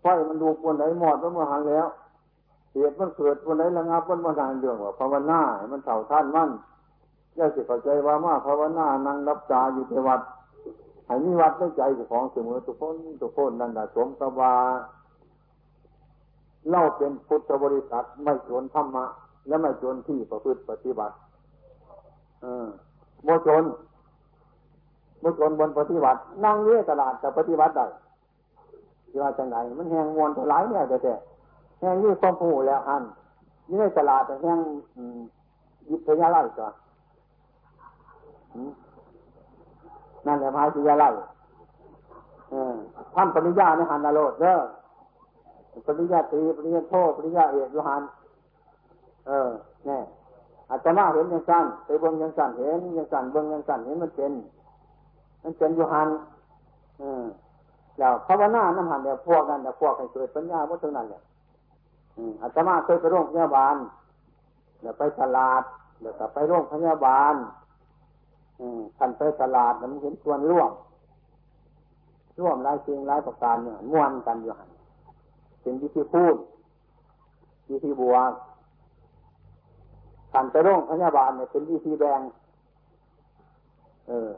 [0.00, 1.86] ไฟมันดูคนไหนหมดมันมาหันแล้ว
[2.72, 6.50] เหตุมันเกิดวันไหนระงับมันมาทางเรื่องว่าภาวนาให้มันเท่าท่านมั่น
[7.38, 10.20] ย่าสิเข้าใจว่ามาภาวนานั่งรับตาอยู่ในวัด
[11.06, 14.52] ให้มีวัดในใจของเสมอทุกคนทุกคนนั่นแหละสมกับว่า
[16.68, 19.06] เล่าเป็นพุทธบริษัทไม่จนธรรมะ
[19.48, 21.14] และไม่จนที่ประพฤติปฏิบัติ
[22.42, 22.66] เออ
[23.24, 23.64] โมจน
[25.20, 27.86] โมจนบนปฏิบัติ นั่งเลี้ยตลาดแต่ปฏิบัติได้
[29.10, 31.14] ที่ว่าจังไหนมันแหงมวนถลายเนี่ยแต่
[31.80, 33.02] แหงยี่ความผู้แล้วอัน
[33.68, 34.58] นี่ในตลาดแต่แหง
[35.88, 36.68] ยิบพยาไล่ก็
[40.26, 41.08] นั่นแหละพายพยาไล่
[43.14, 44.56] ท่านปริญญาในหันนรดเด้อ
[45.86, 48.02] ปริญญาตรีปริญญาโทปริญญาเอกยุหัน
[49.26, 49.50] เออ
[49.86, 49.98] แน่
[50.70, 54.32] อาตมาเห็นยังสั้นไปเบิ้งยังสั้นเห็นยังสั้นเบิ้งยังสั้นเห็นมันเป็น
[55.42, 56.08] มันเป็นอยู่หัน
[56.98, 57.24] เอืม
[57.98, 61.22] แล้วภาวนาน้ำหันเนี่ยพวกกันแต่พวกให้เกิดปัญญาว่าตรงนั้นเนี่ย
[62.42, 63.76] อาตมาเคยไปโรงพยาบาล
[64.80, 65.62] เดี๋ยวไปตลาด
[66.00, 67.34] เดี๋ยวก็ไปโรงพยาบาล
[68.98, 70.70] ท่านไปตลาดมันเห็นส่วนร่วม
[72.40, 74.70] ร่วมรายสิ่งรายประการเนี่ยม้วนกันอยู่หัน
[75.60, 76.36] เป็นวิธีพูด
[77.70, 78.32] วิธีบวก
[80.36, 82.20] ท่านไปโรงพยาบาลเนี่ยเป็นวิธีแบง
[84.08, 84.32] เออ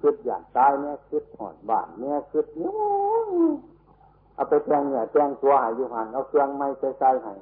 [0.00, 2.74] คิดอย่างตายเนี่ยคิดหอนบ้านเนี่ยคิดเนี่ย
[4.34, 7.34] เอาไปแจงเนี่ยแจงตัวหายอยู่หันเอาเครื่องไม้ใส่ใส่ให้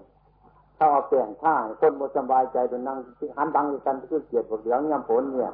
[0.77, 2.99] ถ้าเอาแปลงท่าคนบ่สบายใจเป็นนั่ง
[3.37, 5.51] หันดังกันคือเกียดบทเหลืองยำผลเนี่ย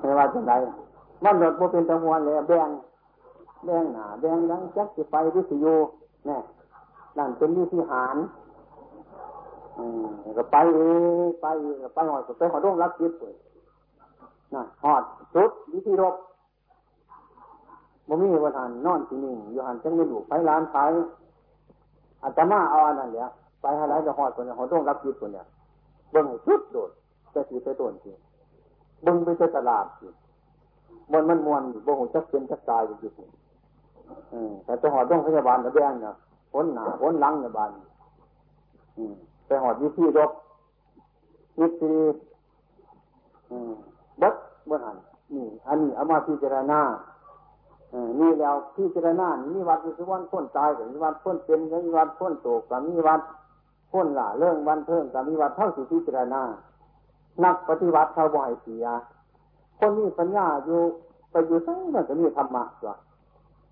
[0.00, 0.52] ไม่ว่าจะไหน
[1.24, 2.68] มันหมดโมเป็นตะมวนเลยแบง
[3.64, 5.74] แบงหนาแบงยังแจักสิไปวิทยุ
[6.26, 6.40] เนี่ย
[7.18, 8.16] นั่นเป็นวิธีหาร
[9.78, 10.06] อืม
[10.38, 10.56] ก็ไป
[11.40, 11.46] ไป
[11.94, 13.34] ไปหอดไปหอดร่วงรับจิตเลย
[14.54, 15.02] นะหอด
[15.34, 16.14] สุดวิธีรบ
[18.08, 20.90] บ่มีวันหันนอนที่นี่อยู่หันจังไม่อยู่ไปร้านขาย
[22.22, 23.26] อาตมาเอาอันนั้นเนี่ย
[23.60, 25.46] ไปหาไรจะหอดคนเนี่ยหอดร่วงรับจิตคนเนี่ย
[26.10, 26.90] เบิ่งสุดโดด
[27.34, 28.10] จะสีไปต้นที
[29.02, 30.06] เบิ่งไปเจตลาดที
[31.12, 33.10] มันมันมวนบ่หูจักเป็นจักตายอยู่ที่
[34.32, 36.14] อืมแต่ไปหอดร่วงพยาบาลระแบงเนี่ย
[36.52, 37.70] พ้นหนาพ้นหลังในบ้าน
[38.96, 39.14] อืม
[39.48, 40.30] ไปหอดวิธีรบ
[41.60, 41.94] วิธี
[44.22, 44.34] บัด
[44.68, 44.98] บัดหัน
[45.34, 46.80] นี่ อันนี้เอามาพิจารณา
[48.20, 53.20] นี่แล้วพิจารณานี่วัดมีวันพ้นตายกับมีวัดพ้นเป็นกับมีวัดพ้นโศกกับมีวัด
[53.92, 56.42] พ้นหล่าเรื่องวันเพิ่มกับมีวัดเท่าสิพิจารณา
[57.44, 58.84] นักปฏิบัติเขาบ่อยเสีย
[59.78, 60.80] คนนี้ปัญญาอยู่
[61.30, 62.94] ไปอยู่ทั้งมันจะมีธรรมะจ้ะ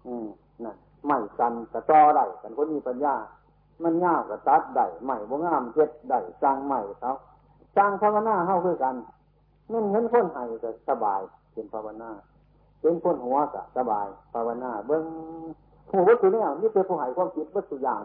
[0.06, 0.26] อืม
[0.64, 3.14] นั่นไม่กันกระจอได้กันคนนี้ปัญญา
[3.82, 7.12] มันง่ามกับตัดได้ใหม่บ่งามเจ็ดได้สร้างใหม่เขา
[7.76, 8.96] สร้างภาวนาเข้าคือกัน
[9.72, 11.20] นั่นเห็นคนไห้ก็สบาย
[11.52, 12.10] เป็นภาวนา
[12.80, 15.04] เป็นคนหัวก็สบาย ภาวนาเบิ้ง
[15.90, 18.02] ผู้วัตถุเนี่ยนี่เป็นผู้หายความคิดวัตถุอย่าง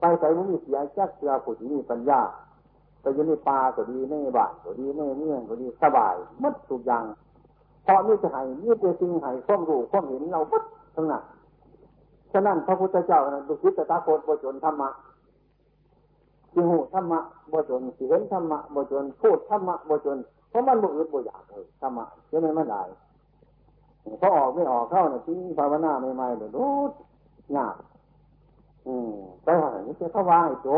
[0.00, 2.20] ไปใส่มันมีเสียจักเสือผู้ที่มีปัญญา
[3.00, 7.04] ไปอยู่ในป่าก็ดีในบ้านก็ดีในเมืองก็ดีสบายมัดทุกอย่าง
[7.84, 10.62] เพราะนี่จะให้นี่เป็นสิ่งให้ความรู้ความเห็นเรามัด
[10.94, 11.22] ทั้งนั้น
[12.32, 14.88] ฉะนั้นพระพุทธเจ้านั้นดุสิตตาโคตบจนธรรมะ
[16.52, 17.20] สิหูธรรมะ
[17.52, 20.18] บจนสิเห็นธรรมะบจนพูดธรรมะบจน
[20.48, 22.82] เพราะมันบุอึดบุอยากเลยธรรมะใช่ไหมมันได้
[24.20, 26.72] พอออกไม่ออกเข้าเนี่ยที่ภาวนาใหม่ๆเลยรู้
[27.56, 27.76] ยาก
[28.86, 29.12] อืม
[29.44, 30.68] ไปหานี่จะเข้าว่าให้โจ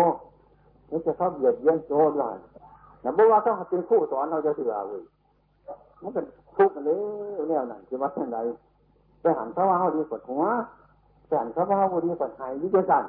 [0.91, 2.37] นี่จะเข้าเบียดเยียนโจด้วย
[3.05, 5.03] นะบอกว่าต้องเป็นคู่สอนเราจะเสือเลย
[6.03, 6.25] มันเป็น
[6.57, 6.97] ทุกข์เลย
[7.49, 8.39] เนี่ยนั่นจะว่าเป็นไร
[9.21, 10.45] ไปหันเข้าว่าเขาดีกว่าหัว
[11.31, 13.05] สันพระพระบุรีปัจจัยวิจสัน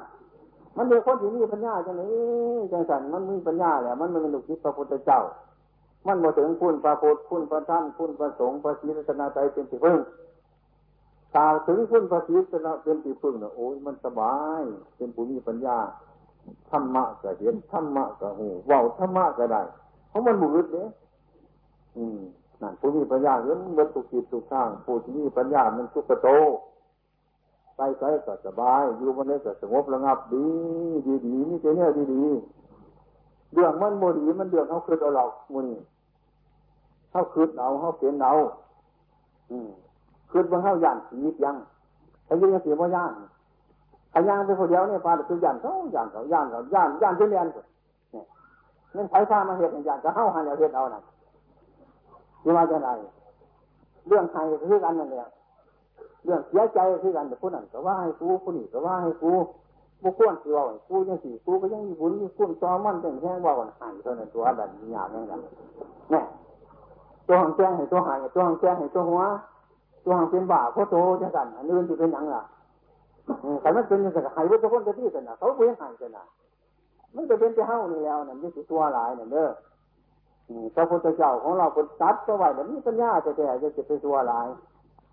[0.76, 5.20] มันเป็นคนที่มีปัญญาจังนี้จังสันมันมีปัญญาแหละมันเป็นลูกศิษย์พระพุทธเจ้า
[6.06, 9.98] มันมาถึงคุณพระพุทธคุณพระธรรมคุณพระสงฆ์พระศีลสนาใจเป็นที่พึ่ง
[11.32, 14.62] ถ้าถึงคุณพระศีลสนาเป็นที่พึ่งเนี่ยโอ้ยมันสบาย
[14.96, 15.78] เป็นผู้มีปัญญา
[16.70, 19.62] ธรรมะก็เห็นธรรมะก็หูว่าธรรมะก็ได้
[20.08, 20.88] เพราะมันบุรุษเนี่ย
[21.96, 22.20] อืม
[22.62, 26.28] นั่นผู้มีปัญญาเห็นเบิดทุกจิตทุกข้างผู้ที่มีปัญญามันทุกโต
[27.76, 30.44] ไปไกลก็สบาย อยู่มันได้ก็สงบระงับดี
[31.06, 32.22] ดีดีนี่เจเนี่ยดีดี
[33.52, 35.80] เรื่องมันโมดีมันเรื่องเขาคืดเอาเรามุนี่
[37.10, 38.32] เขาคืดเอาเขาเปลี่ยนเอา
[39.50, 39.68] อืม
[40.30, 41.56] คืดบางเขาย่านสียัง
[42.24, 43.12] เขายังเสียว่าย่าน
[44.12, 48.24] ขย่างไปคนเดียวเนี่ยปลาคือย่านเขาย่านเขาย่านเขาย่านย่านเช่นเดียนเนี่ย
[48.96, 51.00] นั่นไฟฟ้ามาเหตุย่านก็เข้าหันเอาเหตุเอาน่ะ
[52.44, 52.90] นี่มาจะไร
[54.08, 55.28] เรื่องไทยคือกันนั่นแหละ
[56.26, 59.32] เรื่องเสียใจคือกันแต่คนนั้นก็ว่าให้กูคนนี้ก็ว่าให้กู
[60.02, 65.24] บุคคลที่ว่ากูยังสี่กูก็ยังมีบุญมีคุณจอมันแต่งแค่ว่าวันเท่านั้นตัวดันมีอย่างนั้น
[66.10, 66.24] เนี่ย
[67.26, 69.22] ตัวหังแจ้งให้ตัวหายตัวหังแจ้งให้ตัวหัว
[70.04, 72.42] ตัวหังเป็นบ่าโคโตจังกันอันอื่นจะเป็นยังล่ะ
[73.60, 76.24] ใครมันเป็นยังไงหายว่าทุกคนจะที่กันนะเขาเป็นหายกันนะ
[77.14, 79.48] มันจะเป็นไปเฮ้านี่แล้วนั่นไม่ใช่ตัวหลายนั่นเด้อ
[80.74, 84.46] พระพุทธเจ้าของเราคนตัดก็ไว้แบบนี้ปัญญาจะแต่จะเป็นตัวหลาย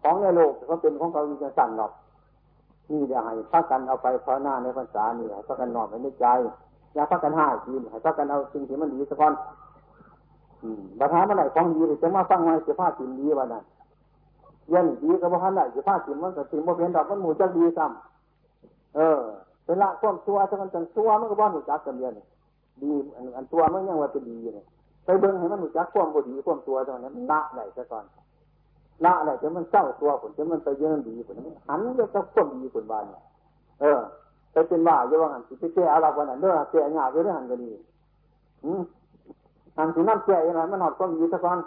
[0.04, 1.91] ของในโลกเขาเป็นของเขาอยู่จะสั่นหรอก
[2.91, 6.26] นี่เดี๋ยวให้พักกันเอาไปภาวนาในภาษาเนี่ให้พักกันนอนไว้ในใจ
[6.93, 9.34] อย่าพักกันห้าทีให้พักกันเอาสิ่งที่มันดีสักคน
[10.99, 13.64] บัตรมันไหนของดีจะมาฟังไว้จะพาสิ่งดีวันนั้น
[14.70, 19.20] เยันดีกับว่าไหนจะพาสิ่งมันกับสิ่งโมเป็นดอกมันหมูจะดีซ้ำเออ
[19.66, 22.20] เป็นละความตัวถ้ามันจังตัวมันก็ว่าหนูจักกันเดียน
[22.82, 22.91] ดี
[23.36, 24.66] อันตัวมันยังว่าเป็นดีเนี่ย
[25.06, 28.06] ไปเบิ้งให้มันหนูจักความบดีความตัวตรงนั้นละไหนซะก่อน
[29.06, 31.38] ละอะไรจนมันเศร้าตัวผลจนมันไปเยื่อดีผล
[31.70, 33.04] หันจะต้องก้มดีผลบาน
[33.82, 33.99] เออ
[34.51, 37.72] ไปเป็นว่าเยอะว่าหันสิไปแก้เอาละวันนั้นเด้อแก้หยาบเรื่องหันก็ดี
[38.64, 38.82] อืม
[39.76, 41.58] ทางที่น้ำแก่ยังไงมันหอดความดีสักก่อน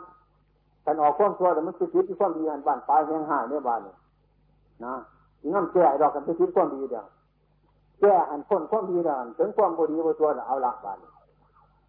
[0.84, 3.96] กันออกความชั่วแต่มันคือคิดที่ความดีหันบ้านปลายแห่งหายเนี่ยบ้านเนี่ย
[4.84, 4.94] นะ
[5.54, 7.06] น้ำแก่ดอกกันคือคิดความดีเดียว
[8.00, 10.98] แก่อันพ้นความดีเดียวถึงความบดีบตัวเอาละบ้าน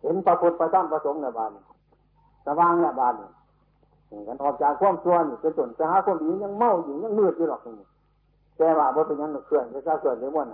[0.02, 1.52] เห็นประพุทธประจำประสงค์ในบ้าน
[2.46, 3.14] สว่างในบ้าน
[4.28, 7.88] กันออกจากความชั่วนจะจนจะหาความดียังเมาอยู่ยังมืดอยู่หรอกนี่
[8.58, 10.48] แต่ว่าบ่เป็นยังเคลื่อนจะเคลื่อนไปม้วน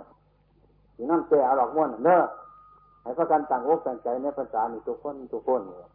[0.96, 2.22] นี่น้ำแก่หรอกม้วนเนอะ
[3.02, 5.88] ให้พระกันต่างอกต่างใจในภาษานี่ทุกคนทุกคนเนี่ย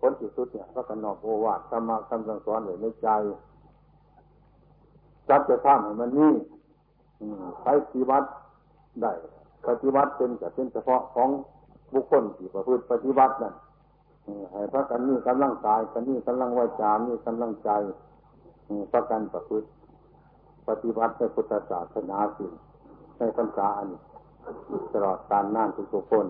[0.00, 3.08] ผลที่สุดเนี่ยพระกันนอกโอวาทธรรมะคำสั่งสอนเลยในใจ
[5.28, 6.32] จับจะทำให้มันนี่
[7.62, 8.26] ไปปฏิบัติ
[9.02, 9.12] ได้
[9.66, 11.28] ปฏิบัติเป็นแต่เป็นเฉพาะของ
[11.94, 13.54] บุคคลที่ประพฤติปฏิบัตินั่น
[14.52, 17.70] ให้พระกันนี่กำลังกายกันนี่กำลังวาจานี่กำลังใจ
[18.92, 19.68] พระกันประพฤติ
[20.68, 22.46] ปฏิบัติในพุทธศาสนาสิ
[23.18, 23.88] ในพรรษาอัน
[24.92, 26.26] ตลอดการนั่นทุกคน